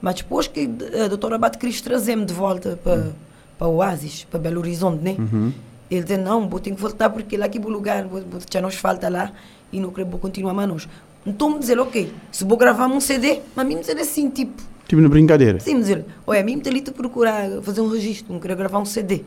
[0.02, 0.70] Mas depois que
[1.04, 3.12] a doutora Abate quis trazer-me de volta para,
[3.58, 5.16] para o Oasis, para Belo Horizonte, né?
[5.18, 5.54] Uhum.
[5.92, 8.62] Ele disse, não, vou ter que voltar porque lá é o lugar, vou, vou, já
[8.62, 9.32] nos falta lá
[9.72, 10.88] e não quero vou continuar mais nós.
[11.26, 15.04] Então me dizer, ok, se vou gravar um CD, mas me dizer assim, tipo, Tipo
[15.04, 15.60] na brincadeira.
[15.60, 18.80] sim, dizer, olha, a mim me ali te procurar fazer um registro, não quero gravar
[18.80, 19.22] um CD,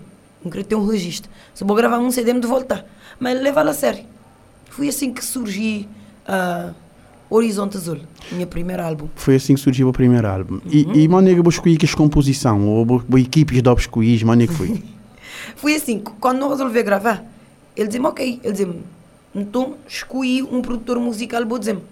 [0.45, 1.31] não quero ter um registro.
[1.55, 2.85] Se vou gravar um CD, me de voltar.
[3.21, 4.03] Mas leva-lo a sério.
[4.69, 5.87] Foi assim que surgiu
[6.27, 6.73] a
[7.31, 8.01] Horizonte Azul,
[8.33, 9.07] minha primeiro álbum.
[9.15, 10.55] Foi assim que surgiu o primeiro álbum.
[10.55, 10.61] Uhum.
[10.69, 14.83] E, e maneira que escolhi que composição, ou equipes de obscuís, maneira que foi.
[15.57, 17.25] Foi assim, quando não resolvi gravar,
[17.77, 18.83] ele dizia-me, ok, ele dizia-me,
[19.35, 21.83] então escolhi um produtor musical, vou dizer-me.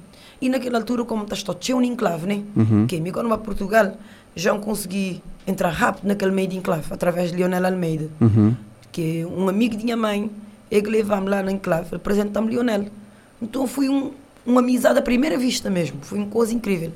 [0.40, 2.42] E naquela altura, como todo cheio de enclave, né?
[2.56, 2.86] Uhum.
[2.86, 3.96] Que me quando a Portugal,
[4.34, 8.54] já consegui entrar rápido naquele meio de enclave, através de Leonel Almeida, Uhum.
[8.90, 10.30] que é um amigo de minha mãe,
[10.70, 12.86] ele que levava-me lá na enclave, apresenta-me Leonel.
[13.42, 14.12] Então foi um,
[14.46, 16.92] uma amizade à primeira vista mesmo, foi uma coisa incrível.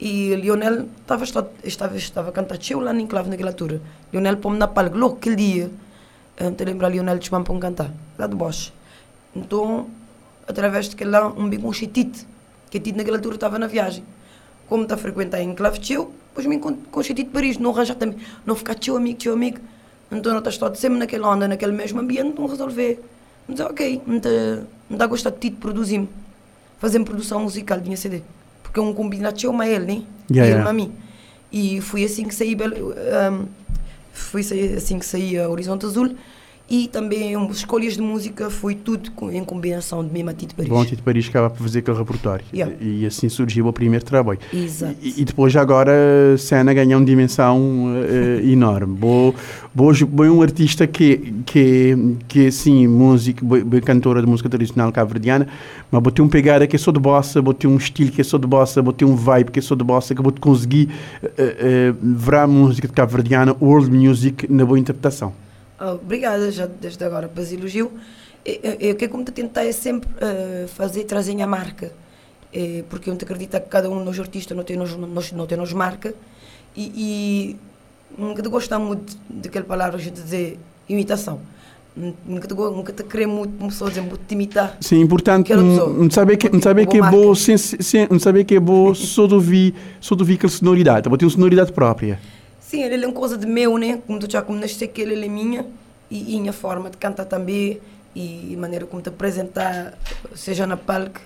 [0.00, 1.24] E Lionel estava,
[1.62, 3.82] estava, estava a cantar cheio lá na enclave naquela altura.
[4.10, 5.70] Lionel pôs-me na palco, logo aquele dia.
[6.38, 8.72] Eu te lembro, Lionel te para um cantar, lá de Bosch.
[9.36, 9.88] Então,
[10.48, 12.26] através daquele lá, um bico um chitite,
[12.70, 14.04] que Tito naquela altura estava na viagem.
[14.68, 16.60] Como está a frequentar a enclave cheio, depois me
[17.02, 19.58] chitite de Paris, não arranjar também, não ficar cheio amigo, cheio amigo.
[20.12, 23.00] Então, não estás todo sempre naquela onda, naquele mesmo ambiente, não resolver.
[23.46, 24.30] Mas, ok, não está
[24.96, 26.08] tá a gostar de Tito, produzir-me.
[26.78, 28.22] Fazer produção musical de minha CD.
[28.62, 30.02] Porque é um combinado cheio, mas ele, né?
[30.30, 30.70] Yeah, ele, yeah.
[30.70, 30.92] a mim.
[31.52, 33.46] E foi assim que saí, um,
[34.12, 34.42] foi
[34.76, 36.14] assim que saí a Horizonte Azul.
[36.70, 40.70] E também escolhas de música foi tudo em combinação de mesmo a Tito Paris.
[40.70, 42.44] Bom, Tito Paris acaba por fazer aquele repertório.
[42.54, 42.76] Yeah.
[42.80, 44.38] E, e assim surgiu o primeiro trabalho.
[44.54, 44.94] Exato.
[45.02, 45.90] E, e depois agora
[46.32, 48.96] a cena ganha uma dimensão eh, enorme.
[48.96, 49.34] Bo,
[49.74, 53.44] bo, bo é um artista que que que assim música,
[53.84, 55.48] cantora de música tradicional cabo-verdiana,
[55.90, 58.38] mas botei um pegada que é só de bossa, botei um estilo que é só
[58.38, 60.88] de bossa, botei um vibe que é só de bossa, que botei conseguir
[61.20, 65.32] eh, eh, ver a música de cabo-verdiana, world music na boa interpretação.
[65.80, 67.86] Ah, obrigada, já desde agora, para os elogio.
[67.86, 71.90] O que é como te tentar é sempre ah, fazer, trazer a marca.
[72.52, 75.32] Eh, porque eu te acredito que cada um de nós artistas não tem nos, nos,
[75.32, 76.14] não tem nos marca.
[76.76, 77.56] E, e
[78.18, 80.58] nunca te gosto muito daquela palavra, a gente dizer
[80.88, 81.40] imitação.
[81.96, 84.76] Nunca te, nunca te querer muito, uma pessoa dizer, muito te imitar.
[84.80, 85.92] Sim, importante Aquela pessoa.
[85.92, 88.60] não saber que não saber Uma que é bom, sem, sem, não saber que é
[88.60, 92.18] bom só de ouvir, só de ouvir aquela sonoridade, botei uma sonoridade própria.
[92.70, 94.00] Sim, ele é uma coisa de meu, né?
[94.06, 95.66] Como tu já como nasci que ele é minha
[96.08, 97.80] e, e minha forma de cantar também
[98.14, 99.98] e maneira como te apresentar,
[100.36, 101.20] seja na palco,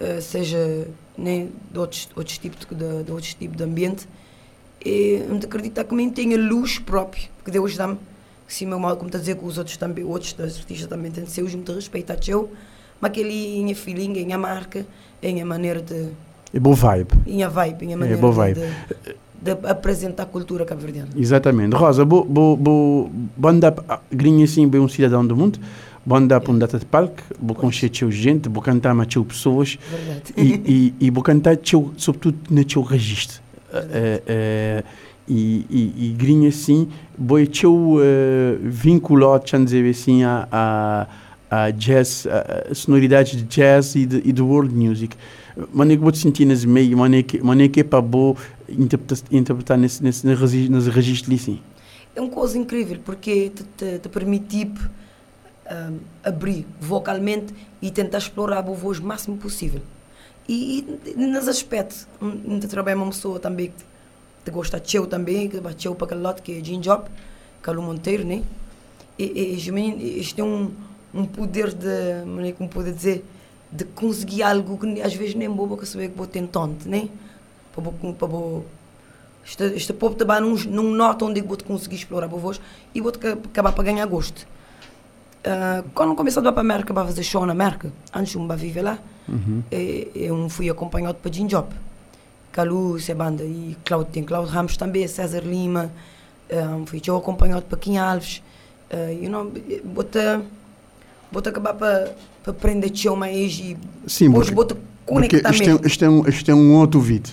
[0.00, 4.08] eh, seja né, de outros, outros tipos de, de outros tipos de ambiente.
[4.84, 7.96] E eu te acreditar que também tenho luz própria, que Deus dá-me.
[8.48, 11.24] Sim, meu mal, como está a dizer que os outros também, outros artistas também têm
[11.24, 12.50] seus, muito respeito a teu,
[13.00, 14.84] mas aquele minha filhinha, minha marca,
[15.22, 16.08] é minha maneira de,
[16.52, 17.12] É boa vibe.
[17.24, 18.60] minha vibe, minha maneira boa de- vibe.
[18.60, 19.16] De, de
[19.64, 21.08] apresentar a cultura cabo-verdiana.
[21.16, 21.74] Exatamente.
[21.74, 23.74] Rosa, bo, bo, bo, banda
[24.12, 25.58] grinha assim, bem um cidadão do mundo,
[26.04, 30.32] banda para um data de palco, vou conhecer gente, vou cantar mais teu pessoas Verdade.
[30.36, 33.40] e, e, e vou cantar teu, sobretudo no teu registro.
[33.72, 34.84] Eh, eh,
[35.28, 38.00] e, e, e grinha assim, boi teu uh,
[38.62, 41.06] vinculado, dizer assim, a, a,
[41.48, 45.16] a jazz, a, a sonoridade de jazz e de, e de world music.
[45.72, 48.00] Mas é que você sentir nesse meio, mas é que, mas é que é para
[48.00, 48.36] boa
[48.68, 51.60] interpretar, interpretar nesse, nesse, nesse registro assim?
[52.14, 58.18] É uma coisa incrível, porque te, te, te permite tipo, um, abrir vocalmente e tentar
[58.18, 59.80] explorar a voz o máximo possível.
[60.48, 61.14] E, e
[61.48, 63.84] aspectos, onde trabalha uma pessoa também que
[64.44, 67.04] te gosta de também, que bateu para aquele lado que é Jim Job,
[67.82, 68.42] Monteiro, né?
[69.18, 70.70] E, e, e isto tem um,
[71.14, 73.24] um poder de, como é poder dizer,
[73.72, 77.08] de conseguir algo que às vezes nem bobo que saber que vou tentante, né?
[77.72, 78.28] Para para
[79.44, 82.60] este, este povo trabalha num, num nota onde vou conseguir explorar a voz
[82.94, 84.46] e vou acabar para ganhar gosto.
[85.40, 88.38] Uh, quando comecei a ir para a América para fazer show na América, antes de
[88.38, 89.62] eu viver lá, uhum.
[89.70, 91.68] eu fui acompanhado para Jim Job.
[92.52, 95.90] Calu, essa banda, e Claudio, tem Claudio Ramos também, César Lima,
[96.50, 98.42] um, fui eu acompanhado para Kim Alves.
[98.92, 99.50] Uh, you know,
[99.84, 100.04] vou
[101.38, 103.76] acabar para para aprender show mais e
[104.06, 104.66] Sim, depois vou
[105.06, 107.30] conectar porque é, este, é um, este é um outro ouvido.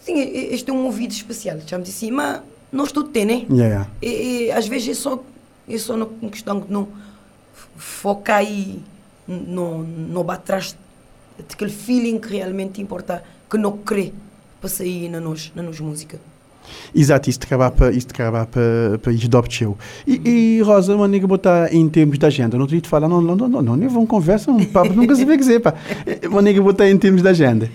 [0.00, 2.40] Sim, este é um ouvido especial, chamamos assim, mas
[2.72, 3.46] nós tudo tem, né?
[3.50, 3.90] Yeah, yeah.
[4.00, 5.22] E, e, às vezes é só,
[5.68, 6.88] é só uma questão de não
[7.76, 8.80] focar aí
[9.26, 10.76] no, no atrás
[11.48, 14.12] daquele feeling que realmente importa, que não crê
[14.60, 16.20] para sair na nos, na nos música.
[16.94, 19.76] Exato, isto acaba para isto acaba para para isto adopteu.
[20.06, 23.36] E, e Rosa, uma nega botar em termos de agenda, não te falar, não, não,
[23.36, 25.74] não, não, não, nem vão conversa, um papo nunca se vê dizer, pá.
[26.28, 27.70] Uma nega botar em termos de agenda.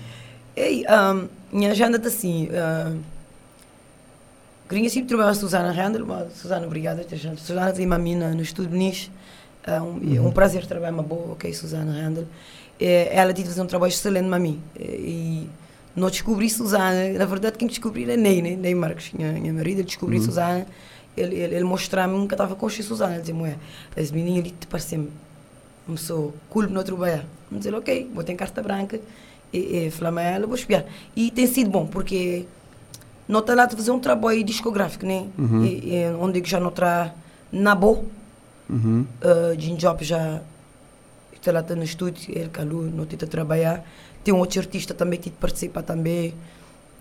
[0.56, 2.48] Ei, um, minha agenda está assim.
[2.48, 2.98] Uh,
[4.68, 7.06] queria sempre trabalhar com a Susana Randall, Susana, obrigada.
[7.38, 9.12] Susana tem uma mina no estúdio Niche.
[9.66, 12.26] É um, é um prazer trabalhar uma boa, ok, Susana Randall.
[12.80, 14.60] É, ela tive fazer um trabalho excelente para mim.
[14.80, 15.48] E
[15.98, 18.56] não descobri Susana, na verdade quem descobriu é Ney, né?
[18.56, 20.24] Ney Marques, minha, minha marido, descobri uhum.
[20.24, 20.68] Susana.
[21.18, 23.14] Ele, ele, ele mostrou-me, nunca estava com a Susana.
[23.14, 23.58] Ele dizia, mulher,
[23.96, 25.10] esse menino ali te parece-me
[25.88, 27.26] uma pessoa cool no trabalhar.
[27.52, 29.00] Eu disse, ok, vou ter carta branca
[29.52, 29.92] e, e
[30.22, 30.86] ela, vou espiar.
[31.16, 32.46] E tem sido bom, porque
[33.28, 35.28] não está lá de fazer um trabalho discográfico, né?
[35.36, 35.66] Uhum.
[35.66, 37.12] E, e, onde já não está
[37.52, 38.04] na boa.
[38.70, 39.04] Uhum.
[39.24, 40.42] Uh, Jim Job já
[41.34, 43.84] está lá no estúdio, ele, Calu, não tenta trabalhar.
[44.28, 46.34] Tem um outro artista também que participa também.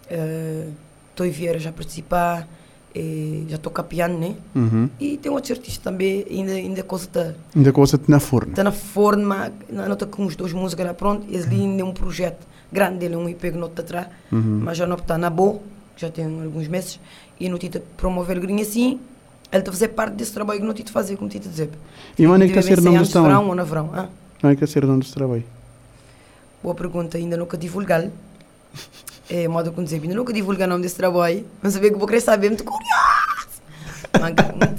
[0.08, 0.70] Uh,
[1.16, 2.46] Toi Vieira já participa.
[3.48, 4.36] já toca piano, né?
[4.54, 4.88] Uhum.
[5.00, 7.34] E tem outros artistas também, ainda, ainda coisa está...
[7.56, 8.50] Ainda coisa está na forma.
[8.50, 11.26] Está na forma, não está com os dois músicas lá pronto.
[11.28, 14.60] Esse ali ainda é um projeto grande dele, um IP que não está atrás, uhum.
[14.62, 15.58] mas já não está na boa,
[15.96, 17.00] já tem alguns meses.
[17.40, 19.00] E não tenta promover o grinho assim,
[19.50, 21.70] ele está a fazer parte desse trabalho que não tenta fazer, como tenta dizer.
[22.16, 23.90] E onde é que está a ser o nome do verão ou na verão?
[23.92, 24.08] Ah?
[24.44, 25.55] Onde é que está a ser o nome desse trabalho?
[26.66, 28.08] Boa pergunta, ainda nunca divulgar.
[29.30, 32.08] É, modo como dizer, ainda nunca divulgar o nome desse trabalho, mas saber que vou
[32.08, 32.90] querer saber, muito curioso.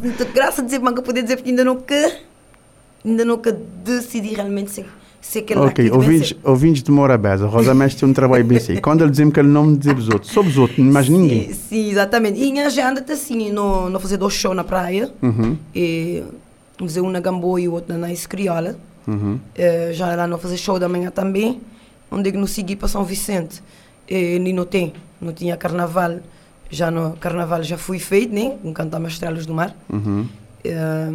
[0.04, 1.96] Muito graça dizer, mas poder dizer, porque ainda nunca,
[3.06, 3.54] ainda nunca
[3.86, 4.86] decidi realmente ser,
[5.22, 8.76] ser aquele Ok, ouvintes, ouvintes de Morabeza, Rosa Mestre tem um trabalho bem assim.
[8.82, 11.54] Quando ele dizem que ele não dizer os outros, sobre os outros, mais ninguém.
[11.54, 12.38] Sim, exatamente.
[12.38, 15.56] E a agenda está assim, no, no fazer dois shows na praia, uhum.
[15.74, 16.22] e,
[16.82, 18.76] dizer um na Gamboa e o outro na Nice Crioula.
[19.08, 19.40] Uhum.
[19.56, 21.62] É, já lá no fazer show da manhã também,
[22.12, 23.62] onde eu não segui para São Vicente.
[24.10, 26.20] E não tem, não tinha carnaval.
[26.70, 28.58] Já no carnaval já fui feito, né?
[28.64, 29.76] Um cantar Estrelas do Mar.
[29.90, 30.28] Uhum.
[30.64, 31.14] É,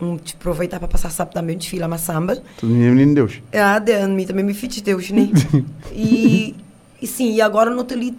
[0.00, 2.42] um, aproveitar para passar sábado também, desfilar uma samba.
[2.58, 3.40] Tu menino Deus.
[3.52, 5.30] Ah, de, mim também me fiz Deus, né?
[5.92, 6.54] e,
[7.00, 8.14] e sim, e agora não estou ali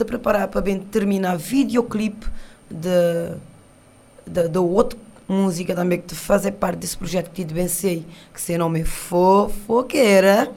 [0.00, 2.26] a preparar para bem terminar videoclipe
[2.68, 3.36] de,
[4.26, 4.98] de, de outro
[5.28, 8.80] música também que te fazer parte desse projeto que te bem sei, que seu nome
[8.80, 10.50] é Fofoqueira.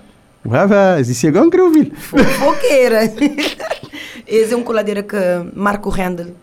[0.50, 1.32] Rapaz, isso é
[1.64, 1.92] ouvi.
[1.92, 3.00] Fofoqueira.
[4.28, 5.18] Esse é um coladeira que
[5.54, 6.34] Marco Handel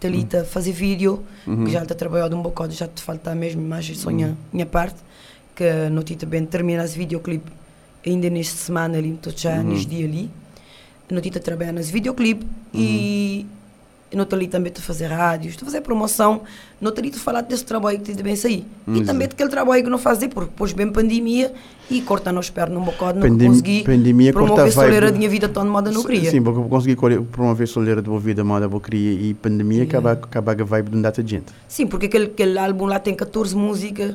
[0.00, 0.44] te ali uhum.
[0.44, 1.64] fazer vídeo, uhum.
[1.64, 4.14] que já está trabalhado um bocado, já te falta mesmo mais só uhum.
[4.52, 4.96] minha parte,
[5.54, 7.50] que não te também termina esse videoclipe
[8.06, 9.64] ainda nesta semana ali, estou já uhum.
[9.64, 10.30] neste dia ali.
[11.10, 13.46] Não te trabalhar nesse videoclipe e
[14.12, 16.42] uhum não estou ali também a fazer rádios, estou a fazer promoção,
[16.80, 18.64] não estou ali a falar desse trabalho que tem bem sair.
[18.86, 21.52] Hum, e também daquele trabalho que não fazer, porque depois bem pandemia
[21.90, 25.48] e corta nos pernas um bocado, não Pandem consegui pandemia, promover soleira da minha vida
[25.48, 26.30] tão de moda não queria.
[26.30, 26.96] Sim, porque eu consegui
[27.30, 30.96] promover soleira da minha vida moda não queria e pandemia acaba, acaba a vibe de
[30.96, 31.46] um data de gente.
[31.66, 34.14] Sim, porque aquele, aquele álbum lá tem 14 músicas,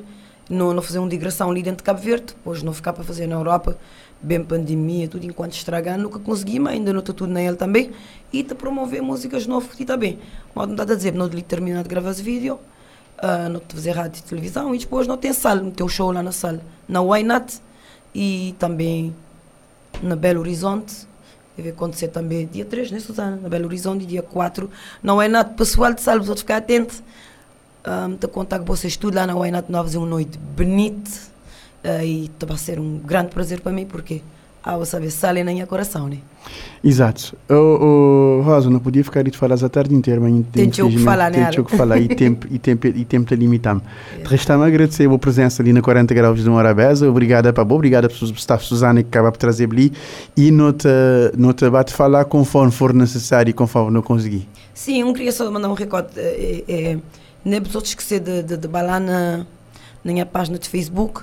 [0.49, 3.27] não, não fazer uma digressão ali dentro de Cabo Verde, depois não ficar para fazer
[3.27, 3.77] na Europa
[4.21, 7.91] bem pandemia, tudo enquanto estragar, nunca consegui, mas ainda não estou tudo nele também.
[8.31, 10.19] E te promover músicas novas que está bem.
[10.53, 12.59] Modo não está a dizer, não de terminar de gravar esse vídeo,
[13.23, 15.89] uh, não te fazer rádio e televisão, e depois não tem sala, não tem o
[15.89, 17.61] show lá na sala, na Why Not,
[18.13, 19.15] e também
[20.01, 21.07] na Belo Horizonte,
[21.61, 23.35] Vai acontecer também dia 3, né, Susana?
[23.35, 24.69] Na Belo Horizonte, dia 4.
[25.03, 27.03] Não é nada pessoal de salvo, outros ficar atento.
[27.85, 31.28] Um, te contar que vocês tudo lá na Wainat Novas é uma noite bonita
[31.83, 34.21] uh, e vai ser um grande prazer para mim porque
[34.61, 36.17] ah, você sabe, sale na minha coração, né?
[36.83, 37.35] Exato.
[37.49, 40.97] O, o Rosa, não podia ficar aí de falar a tarde inteira, mas tem que
[40.99, 41.49] falar, né?
[41.49, 43.83] Tem que falar e tempo e tempo e tempo te limitamos.
[44.19, 44.27] É.
[44.27, 47.09] Resta-me agradecer a presença ali na 40 graus de Morabeza.
[47.09, 49.93] Obrigada para obrigada por estar Susana que acaba por trazer ali
[50.35, 50.89] e não te,
[51.37, 54.47] não te bate falar conforme for necessário e conforme não conseguir.
[54.73, 56.09] Sim, eu queria só mandar um recorde.
[56.17, 56.97] É, é,
[57.45, 59.45] não é para esquecer de, de, de balar na,
[60.03, 61.21] na minha página de Facebook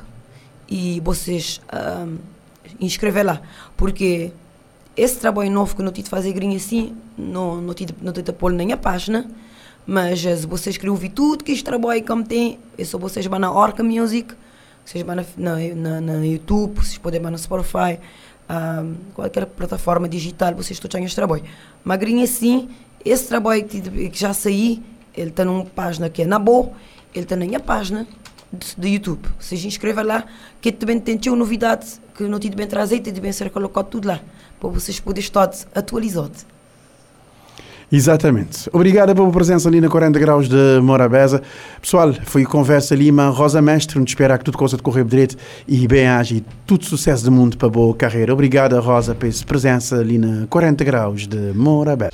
[0.68, 1.60] e vocês.
[1.72, 2.36] Um,
[2.80, 3.40] inscrever lá.
[3.76, 4.32] Porque
[4.96, 8.32] esse trabalho novo que eu tive de fazer grinha assim, não, não tive não tive
[8.32, 9.28] pôr nem a página,
[9.86, 13.26] mas eh, se vocês querem ouvir tudo que este trabalho como tem, é só vocês
[13.26, 14.34] vão na Orca Music,
[14.84, 17.98] vocês vão na, na, na, YouTube, vocês podem ir na Spotify,
[18.48, 21.44] um, qualquer plataforma digital, vocês estão este trabalho.
[21.84, 22.68] Mas grinha assim,
[23.04, 24.82] esse trabalho que, que já saí,
[25.14, 26.70] ele está numa página que é na boa,
[27.14, 28.06] ele está na minha página,
[28.52, 29.28] de, YouTube.
[29.38, 30.24] Vocês inscrevam lá,
[30.60, 31.86] que também tem uma novidade
[32.16, 34.20] que não tive bem trazer, tem bem ser colocado tudo lá,
[34.58, 36.46] para vocês poderem estar atualizados.
[37.90, 38.68] Exatamente.
[38.72, 41.40] Obrigada pela presença ali na 40 Graus de Morabeza.
[41.80, 45.36] Pessoal, foi conversa Lima, Rosa Mestre, nos espera que tudo coisa de correr direito
[45.68, 48.32] e bem age tudo sucesso do mundo para a boa carreira.
[48.32, 52.10] Obrigada, Rosa, pela presença ali na 40 Graus de Morabeza.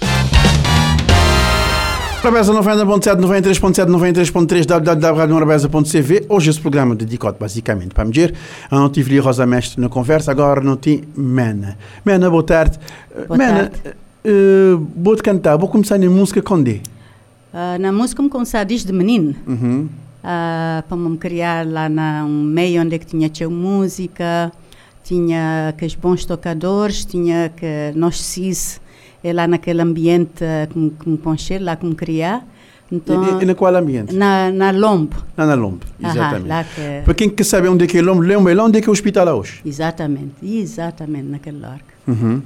[2.23, 6.27] Morabeza 90.7, 93.7, 93.3, www.radiomorabeza.cv.
[6.29, 8.13] Hoje esse programa dedicado basicamente para me
[8.71, 11.77] Não tive ali Rosa Mestre na conversa, agora não tem Mena.
[12.05, 12.79] Mena, boa tarde.
[13.27, 13.97] Boa Mena, tarde.
[14.25, 16.81] Uh, vou te cantar, vou começar na música com D.
[17.53, 19.35] Uh, na música me começar desde menino.
[19.45, 19.89] Uhum.
[20.23, 24.53] Uh, para me criar lá num meio onde é que tinha tinha música,
[25.03, 28.81] tinha que os bons tocadores, tinha que nós cis
[29.23, 32.47] é lá naquele ambiente que me, que me poncher, lá que me criar.
[32.91, 34.15] Então, e, e, na qual ambiente?
[34.15, 35.17] Na, na Lombo.
[35.35, 36.51] Ah, na Lombo, exatamente.
[36.51, 37.05] Aham, que...
[37.05, 38.91] Para quem quer saber onde é que é Lombo, lembra lá onde é que é
[38.91, 39.63] o hospital hoje?
[39.65, 41.85] Exatamente, exatamente, naquele largo.
[42.07, 42.43] Uhum.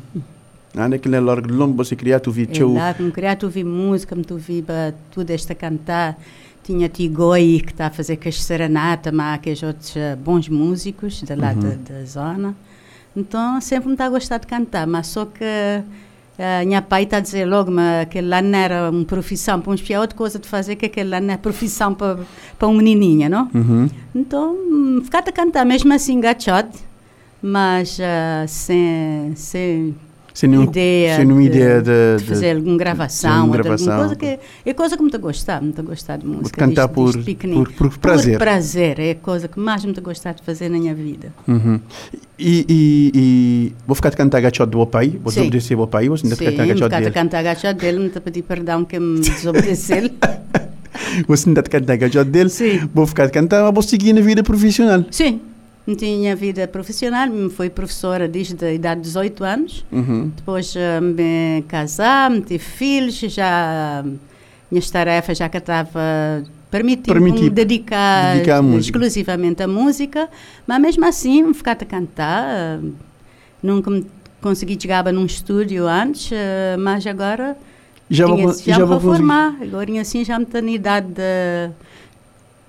[0.77, 2.49] Ah, naquele largo de Lombo você criar, tu vi...
[2.53, 4.65] É lá que me criar, tu vi música, tu vi
[5.11, 6.17] tudo esta cantar.
[6.63, 11.23] Tinha Tigoi, que está a fazer com as serenata, mas aqueles outros uh, bons músicos
[11.23, 11.61] de lá uhum.
[11.61, 12.57] da, da zona.
[13.17, 15.45] Então, sempre me está a gostar de cantar, mas só que
[16.39, 17.73] Uh, minha pai está a dizer logo,
[18.03, 21.09] aquele lá não era uma profissão, para uns é outra coisa de fazer que aquele
[21.09, 22.19] lá não é profissão para,
[22.59, 23.51] para um menininha, não?
[23.55, 23.89] Uhum.
[24.15, 26.77] Então, hum, ficar a cantar mesmo assim, gachado,
[27.43, 29.95] mas uh, sem, sem
[30.37, 33.93] sem, nenhum, ideia, sem nenhuma de, ideia de, de, fazer alguma gravação, de gravação.
[33.95, 36.59] alguma coisa que é coisa que me está gostar, me está gostar de música.
[36.59, 38.35] Cantar por, por, por, prazer.
[38.35, 41.33] Por prazer, é a coisa que mais me está gostar de fazer na minha vida.
[41.49, 41.81] Uhum.
[42.39, 46.07] E, e, e, vou ficar a cantar gachado do meu pai, vou desobedecer ao pai,
[46.07, 47.05] vou ainda cantar gachado dele.
[47.07, 50.11] Sim, cantar gachado dele, me a pedir perdão que me desobedeceu.
[51.27, 52.87] você ainda cantar gachado dele, Sim.
[52.93, 55.03] vou ficar a cantar, mas vou seguir na vida profissional.
[55.11, 55.41] Sim.
[55.95, 59.87] Tinha vida profissional, fui professora desde a idade de 18 anos.
[59.93, 60.33] Uhum.
[60.35, 64.05] Depois uh, me casar, me tive filhos, já
[64.69, 70.29] minhas tarefas já que estava permitindo me dedicar, dedicar exclusivamente à música,
[70.67, 72.81] mas mesmo assim me ficar a cantar.
[72.81, 72.93] Uh,
[73.63, 74.05] nunca me
[74.41, 77.57] consegui chegar num estúdio antes, uh, mas agora
[78.11, 79.57] já tinha, vou, já, já vou formar.
[79.61, 81.71] Agora assim já me tenho idade de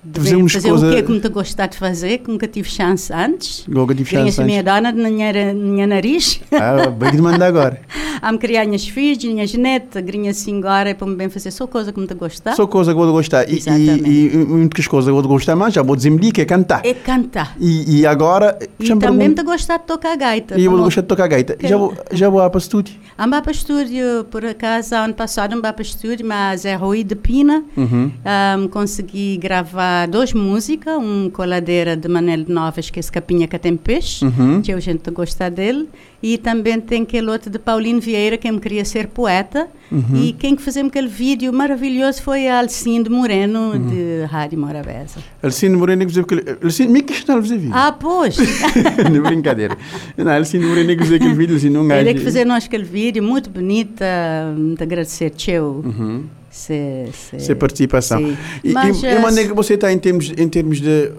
[0.02, 0.86] de fazemos fazer coisa...
[0.86, 3.64] o que é que me gostar de fazer, que nunca tive chance antes.
[3.66, 4.38] Nunca tive chance antes.
[4.38, 6.40] minha dona na minha, minha nariz.
[6.52, 7.80] Ah, bem de mandar agora.
[8.22, 11.50] a me criar minhas filhas, minhas netas, grinha assim agora, é para me bem fazer
[11.50, 12.54] só coisa que me gostar.
[12.54, 13.48] Só coisa que vou gostar.
[13.50, 16.84] E, e, e muitas coisas que vou gostar mais, já vou dizer-me que é cantar.
[16.84, 17.56] É cantar.
[17.58, 18.56] E, e agora...
[18.78, 20.58] E também me gostar de tocar gaita.
[20.58, 21.56] E eu vou gostar de tocar gaita.
[21.60, 22.94] Já vou, já vou para o estúdio.
[23.18, 27.02] Ando para o estúdio, por acaso, ano passado ando para o estúdio, mas é Rui
[27.02, 27.64] de Pina.
[27.76, 28.12] Uhum.
[28.58, 33.58] Um, consegui gravar duas músicas música, um coladeira de Manel Novas, que é Escapinha que
[33.58, 34.60] tem peixe, uhum.
[34.60, 35.88] que a gente gosta dele,
[36.22, 40.16] e também tem aquele outro de Paulinho Vieira, que me queria ser poeta, uhum.
[40.16, 43.88] e quem fez aquele vídeo maravilhoso foi a Alcinde Moreno, uhum.
[43.88, 45.20] de Rádio Morabeza.
[45.42, 46.58] Alcinde Moreno, que aquele...
[46.62, 47.74] Alcinde, me questionava fazer vídeo.
[47.74, 48.36] Ah, pois!
[49.12, 49.76] não brincadeira.
[50.16, 52.84] Não, Alcinde Moreno, que fez aquele vídeo, assim, não Ele é que fez nós aquele
[52.84, 54.04] vídeo, muito bonita,
[54.56, 55.82] muito agradecer, teu.
[55.84, 58.36] Uhum se, se participação.
[58.64, 61.12] E, Mas, e, e maneira que você está em termos, em termos de.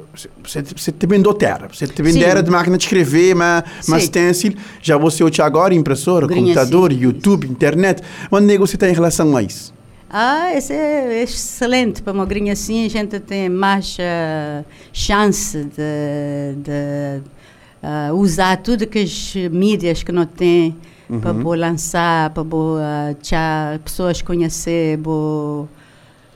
[0.44, 4.54] Você, você também do terra, você também era de máquina de escrever, mas, mas stencil,
[4.82, 7.00] já você hoje agora, impressora, Grinha, computador, sim.
[7.00, 8.04] YouTube, internet.
[8.30, 9.74] Maneira que você está em relação a isso?
[10.10, 16.56] Ah, isso é excelente para uma grinha assim, a gente tem mais uh, chance de,
[16.58, 17.22] de
[17.84, 20.26] uh, usar tudo que as mídias que não
[21.10, 25.68] tem para vou lançar, para vou uh, tchá, pessoas conhecer, vou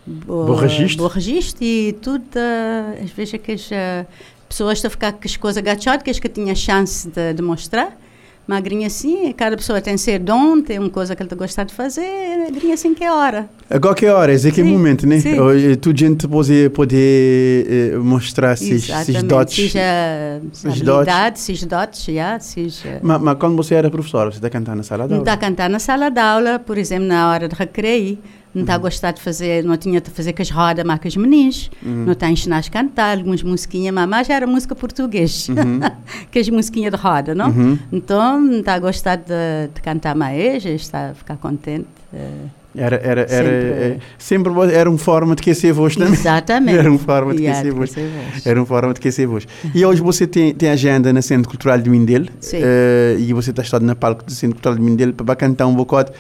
[0.05, 1.03] Bom registro.
[1.03, 4.05] Bom registro e tudo, uh, às vezes é que as uh,
[4.49, 7.41] pessoas estão a ficar com as coisas agachadas, que as que tinha chance de, de
[7.41, 7.97] mostrar.
[8.46, 11.74] Mas grinha assim, cada pessoa tem seu dom, tem uma coisa que ele gosta de
[11.74, 13.50] fazer, grinha assim que é hora.
[13.70, 15.20] A qualquer hora, esse é que é o momento, né?
[15.20, 15.36] sim.
[15.72, 19.58] Eh, Tu gente pode poder eh, mostrar esses, esses dotes.
[19.58, 23.00] Esses habilidade, seja dotes, já, seja...
[23.02, 25.24] Mas, mas quando você era professora, você está cantando na sala de aula?
[25.24, 28.18] está a cantar na sala de aula, por exemplo, na hora de recreio,
[28.54, 28.62] não Uhum.
[28.62, 32.06] está a gostar de fazer, não tinha de fazer com as rodas, os meninos, Uhum.
[32.06, 35.80] não está a ensinar a cantar, algumas musiquinhas, mas já era música português, Uhum.
[36.32, 37.54] que as musiquinhas de roda, não?
[37.91, 41.88] Então, não está a gostar de, de cantar mais, está a ficar contente.
[42.14, 42.30] eh,
[42.76, 43.51] Era, era, era, Sempre.
[43.53, 46.13] eh, sempre vo- era uma forma de aquecer a voz também.
[46.13, 46.78] Exatamente.
[46.80, 47.93] Era uma forma de aquecer voz.
[47.93, 48.45] voz.
[48.47, 49.47] Era uma forma de aquecer voz.
[49.76, 52.57] E hoje você tem, tem agenda na Centro Cultural de Mindelo Sim.
[52.63, 55.76] eh, e você está estado na palco do Centro Cultural de Mindelo para cantar um
[55.76, 56.11] bocado,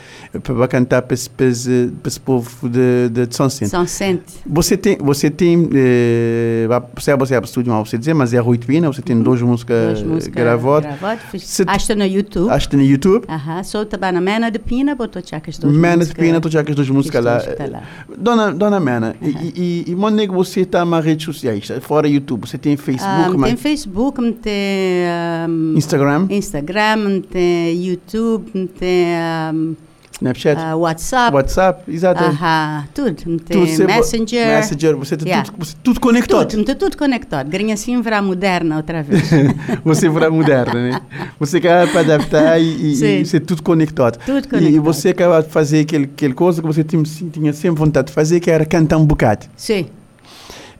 [0.43, 3.71] para cantar para esse, para esse, para esse povo de, de, de São Centro.
[3.71, 4.23] São sente.
[4.45, 8.39] Você tem, você tem, eh, você é você é estúdio, não você dizer, mas é
[8.39, 10.85] Rui Pina, você tem duas músicas, Duas músicas gravadas.
[10.99, 11.61] gravadas.
[11.67, 12.49] Acho que no YouTube.
[12.51, 13.25] Acho que no YouTube.
[13.27, 16.13] Aham, sou também na Mena de Pina, botou as duas Mena de.
[16.13, 17.41] Pina, tu já que as duas músicas lá.
[17.71, 17.83] Lá.
[18.17, 21.71] Dona, Dona Mena, e, e, e onde é que você está nas redes sociais?
[21.81, 25.05] Fora YouTube, você tem Facebook, Ah, mas tem Facebook, tem
[25.49, 29.07] um, Instagram, Instagram, tem YouTube, tem
[29.53, 29.75] um,
[30.23, 32.23] Snapchat, ah, WhatsApp, WhatsApp, exato.
[32.23, 33.13] Aham, tudo.
[33.13, 34.47] Tudo você- Messenger.
[34.47, 35.51] Messenger, você tem Yeah.
[35.51, 36.47] tudo, você tudo conectado.
[36.47, 37.49] Tudo, está tudo conectado.
[37.49, 39.29] Grinha assim virá moderna outra vez.
[39.83, 41.01] você para moderna, né?
[41.37, 44.17] Você acaba para adaptar e, e, e ser tudo conectado.
[44.25, 44.75] Tudo E, conectado.
[44.75, 48.13] e você acaba de fazer aquele, aquele coisa que você tinha, tinha sempre vontade de
[48.13, 49.45] fazer, que era cantar um bocado.
[49.57, 49.87] Sim.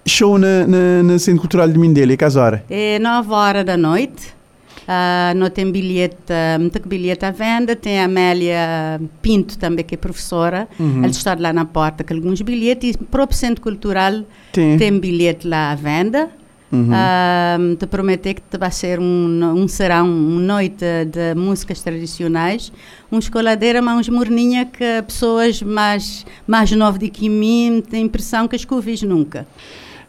[0.06, 2.64] Show na, na, na Centro Cultural de Mindelo, e que hora?
[2.70, 4.34] É 9 horas da noite.
[4.88, 7.76] Ah, não tem bilhete, ah, muito que bilhete à venda.
[7.76, 10.68] Tem a Amélia Pinto também, que é professora.
[10.80, 11.00] Uhum.
[11.00, 12.96] Ela está lá na porta com alguns bilhetes.
[12.96, 14.78] E o próprio Centro Cultural Tem.
[14.78, 16.30] tem bilhete lá à venda.
[16.72, 16.90] Uhum.
[16.92, 22.74] Ah, te prometer que te vai ser um, um serão, uma noite de músicas tradicionais,
[23.12, 28.06] uma escoladeira, mas uns morninha que pessoas mais, mais novas do que mim têm a
[28.06, 29.46] impressão que as que nunca.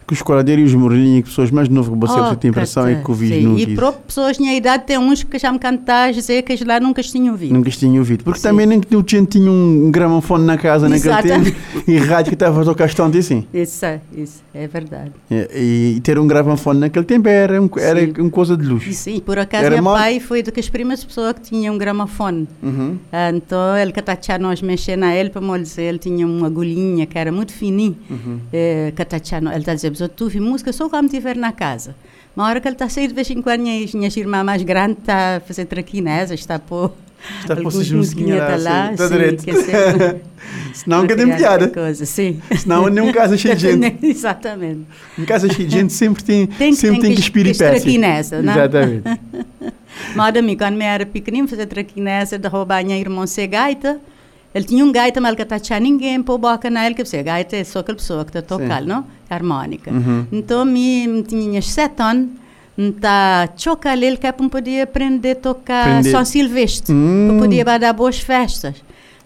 [0.06, 2.86] Que os coladeiros e os morrinhos, pessoas mais novas que você, você tem a impressão
[2.86, 3.40] é que ouvi sim.
[3.42, 3.60] nunca.
[3.62, 6.78] E próprias pessoas minha idade tem uns que já me cantam dizer que as lá
[6.78, 7.54] nunca as tinham ouvido.
[7.54, 8.22] Nunca tinha ouvido.
[8.24, 8.48] Porque Sim.
[8.48, 11.56] também nem que o gente tinha um gramofone na casa naquele tempo
[11.88, 13.46] e rádio que estava a tocar tanto assim.
[13.54, 15.12] Isso, é- isso é verdade.
[15.30, 18.12] E, e ter um gramofone naquele tempo era, um, era Sim.
[18.18, 18.92] uma coisa de luxo.
[18.92, 22.46] Sim, por acaso Era meu mal- pai foi das primeiras pessoas que tinha um gramofone.
[22.62, 22.98] Uhum.
[23.12, 26.46] Ah, Então ele que está nós mexer na ele para me dizer, ele tinha uma
[26.46, 27.94] agulhinha que era muito fininha.
[28.10, 28.38] Uhum.
[28.50, 31.94] Que tchá- ele está a "Mas eu ouvi música só quando estiver na casa.
[32.36, 34.62] Uma hora que ele está a sair de vez em quando, minhas, minhas irmãs mais
[34.62, 36.92] grandes está a fazer traquinesa, está a pôr
[37.40, 38.92] Está a pôr musiquinhas tá lá.
[38.94, 39.44] tá sim, direito.
[39.44, 40.20] que é
[40.74, 41.68] Senão nunca tem piada.
[41.68, 42.38] Coisa, sim.
[42.58, 44.06] Senão nem um casa cheio de gente.
[44.06, 44.80] Exatamente.
[45.18, 47.76] Em casa cheio de gente sempre tem, Tem que- sempre tem que que espiripécia.
[47.76, 48.52] estraquinesa, não?
[48.52, 49.20] Exatamente.
[50.14, 53.98] Mas a mim, quando eu era pequenino, fazia traquinesa de roubar minha irmã ser gaita.
[54.54, 57.22] Ele tinha um gaita, mas ele que tá ninguém pôr boca na ele, que você
[57.22, 59.04] gaita é só aquela pessoa que está tocando, não?
[59.28, 59.90] Harmônica.
[59.90, 60.26] Uhum.
[60.30, 62.28] Então, me tinha sete anos,
[63.00, 66.04] tá chocar ele que é para poder aprender a tocar.
[66.04, 67.28] São Silvestre, Hum.
[67.30, 68.76] para poder dar boas festas.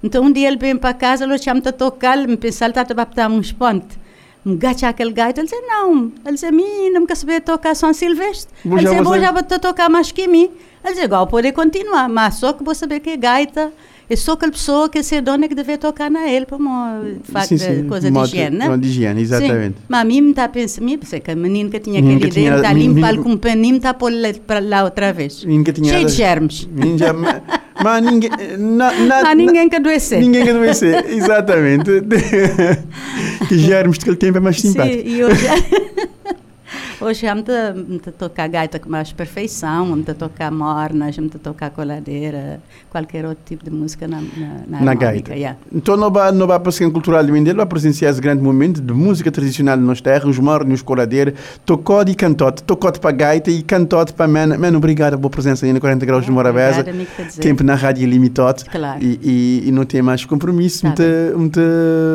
[0.02, 2.86] Então, um dia ele vem para casa, ele chama a tocar, me pensa, ele está
[2.88, 3.98] a bater uns pontos.
[4.44, 6.12] Me gacha aquele gaita, ele diz, não.
[6.24, 8.50] Ele diz, mim, não me quer saber tocar São Silvestre.
[8.64, 10.50] Ele diz, vou já vou tocar mais que mim.
[10.84, 14.32] Ele diz, igual, pode continuar, mas só que vou saber que é gaita, é só
[14.32, 17.02] aquela pessoa que é dona que deve tocar na ele, para uma
[17.44, 18.76] Sim, sim, coisa modo- de higiene, né?
[18.78, 19.76] de higiene, exatamente.
[19.76, 19.84] Sim.
[19.88, 22.30] Mas a mim está a pensar, me pensei que a menina que tinha que ideia,
[22.30, 25.44] tinha- está limpar com o paninho, está a pôr lá- para lá outra vez.
[25.84, 26.68] Cheio de germes.
[27.80, 28.30] Mas ninguém.
[28.58, 30.20] Na, na, há ninguém que adoecer.
[30.20, 31.90] Ninguém que adoecer, exatamente.
[33.48, 35.08] que germes daquele tempo é mais Sim, simpático.
[35.08, 35.46] e hoje...
[37.00, 41.16] Hoje já me está a tocar gaita com mais perfeição, me está a tocar mornas,
[41.16, 45.32] me está a tocar coladeira, qualquer outro tipo de música na, na, na, Na gaita.
[45.32, 45.56] yeah.
[45.72, 48.42] Então, não vai, não vai para o Centro Cultural de Mindelo, vai presenciar esse grande
[48.42, 51.34] momento de música tradicional de nossa terra, os mornos, os coladeiros,
[51.64, 54.58] tocode e cantote, tocode para gaita e cantote para mena.
[54.58, 56.82] Mano, obrigado pela presença aí na 40 Graus de Morabeza.
[56.82, 57.40] Quer dizer.
[57.40, 58.64] Tempo na rádio limitado.
[58.64, 59.00] Claro.
[59.00, 60.82] E, e, e não tem mais compromisso.
[60.82, 61.04] Tá
[61.36, 61.60] Muito,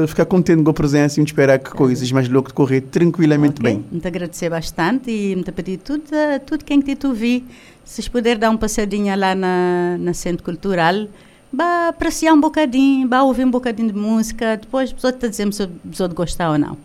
[0.07, 3.85] ficar contente com a presença e esperar que coisas mais loucas correr tranquilamente Ok, bem.
[3.89, 4.72] Muito agradecer bastante
[5.09, 7.45] e muito pedir tudo, eh, tudo quem te tu vi,
[7.85, 11.07] se puder dar um passadinho lá na, na Centro Cultural,
[11.55, 15.67] Vá apreciar um bocadinho, vá ouvir um bocadinho de música, depois a está dizendo se
[15.67, 16.75] pessoa gostar ou não.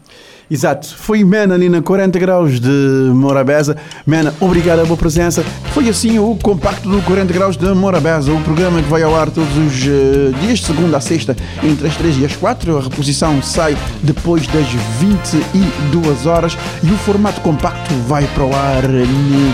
[0.50, 0.96] Exato.
[0.96, 3.76] Foi Mena ali na 40 graus de Morabeza.
[4.06, 5.44] Mena, obrigado pela presença.
[5.72, 9.30] Foi assim o compacto do 40 graus de Morabeza, o programa que vai ao ar
[9.30, 12.78] todos os uh, dias, segunda a sexta, entre as 3 e as 4.
[12.78, 14.66] A reposição sai depois das
[14.98, 18.82] 22 horas e o formato compacto vai para o ar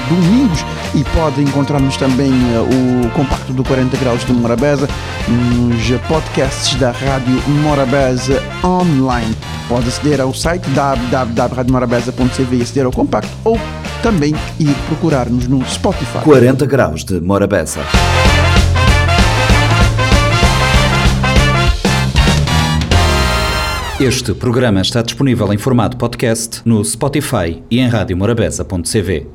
[0.09, 0.64] domingos
[0.95, 4.88] e pode encontrar-nos também uh, o compacto do 40 graus de Morabeza
[5.28, 9.34] nos podcasts da Rádio Morabeza online.
[9.68, 13.59] Pode aceder ao site www.radiomorabeza.cv e aceder ao compacto ou
[14.03, 16.18] também ir procurar-nos no Spotify.
[16.22, 17.80] 40 graus de Morabeza.
[24.01, 29.35] Este programa está disponível em formato podcast no Spotify e em radiomorabeza.cv.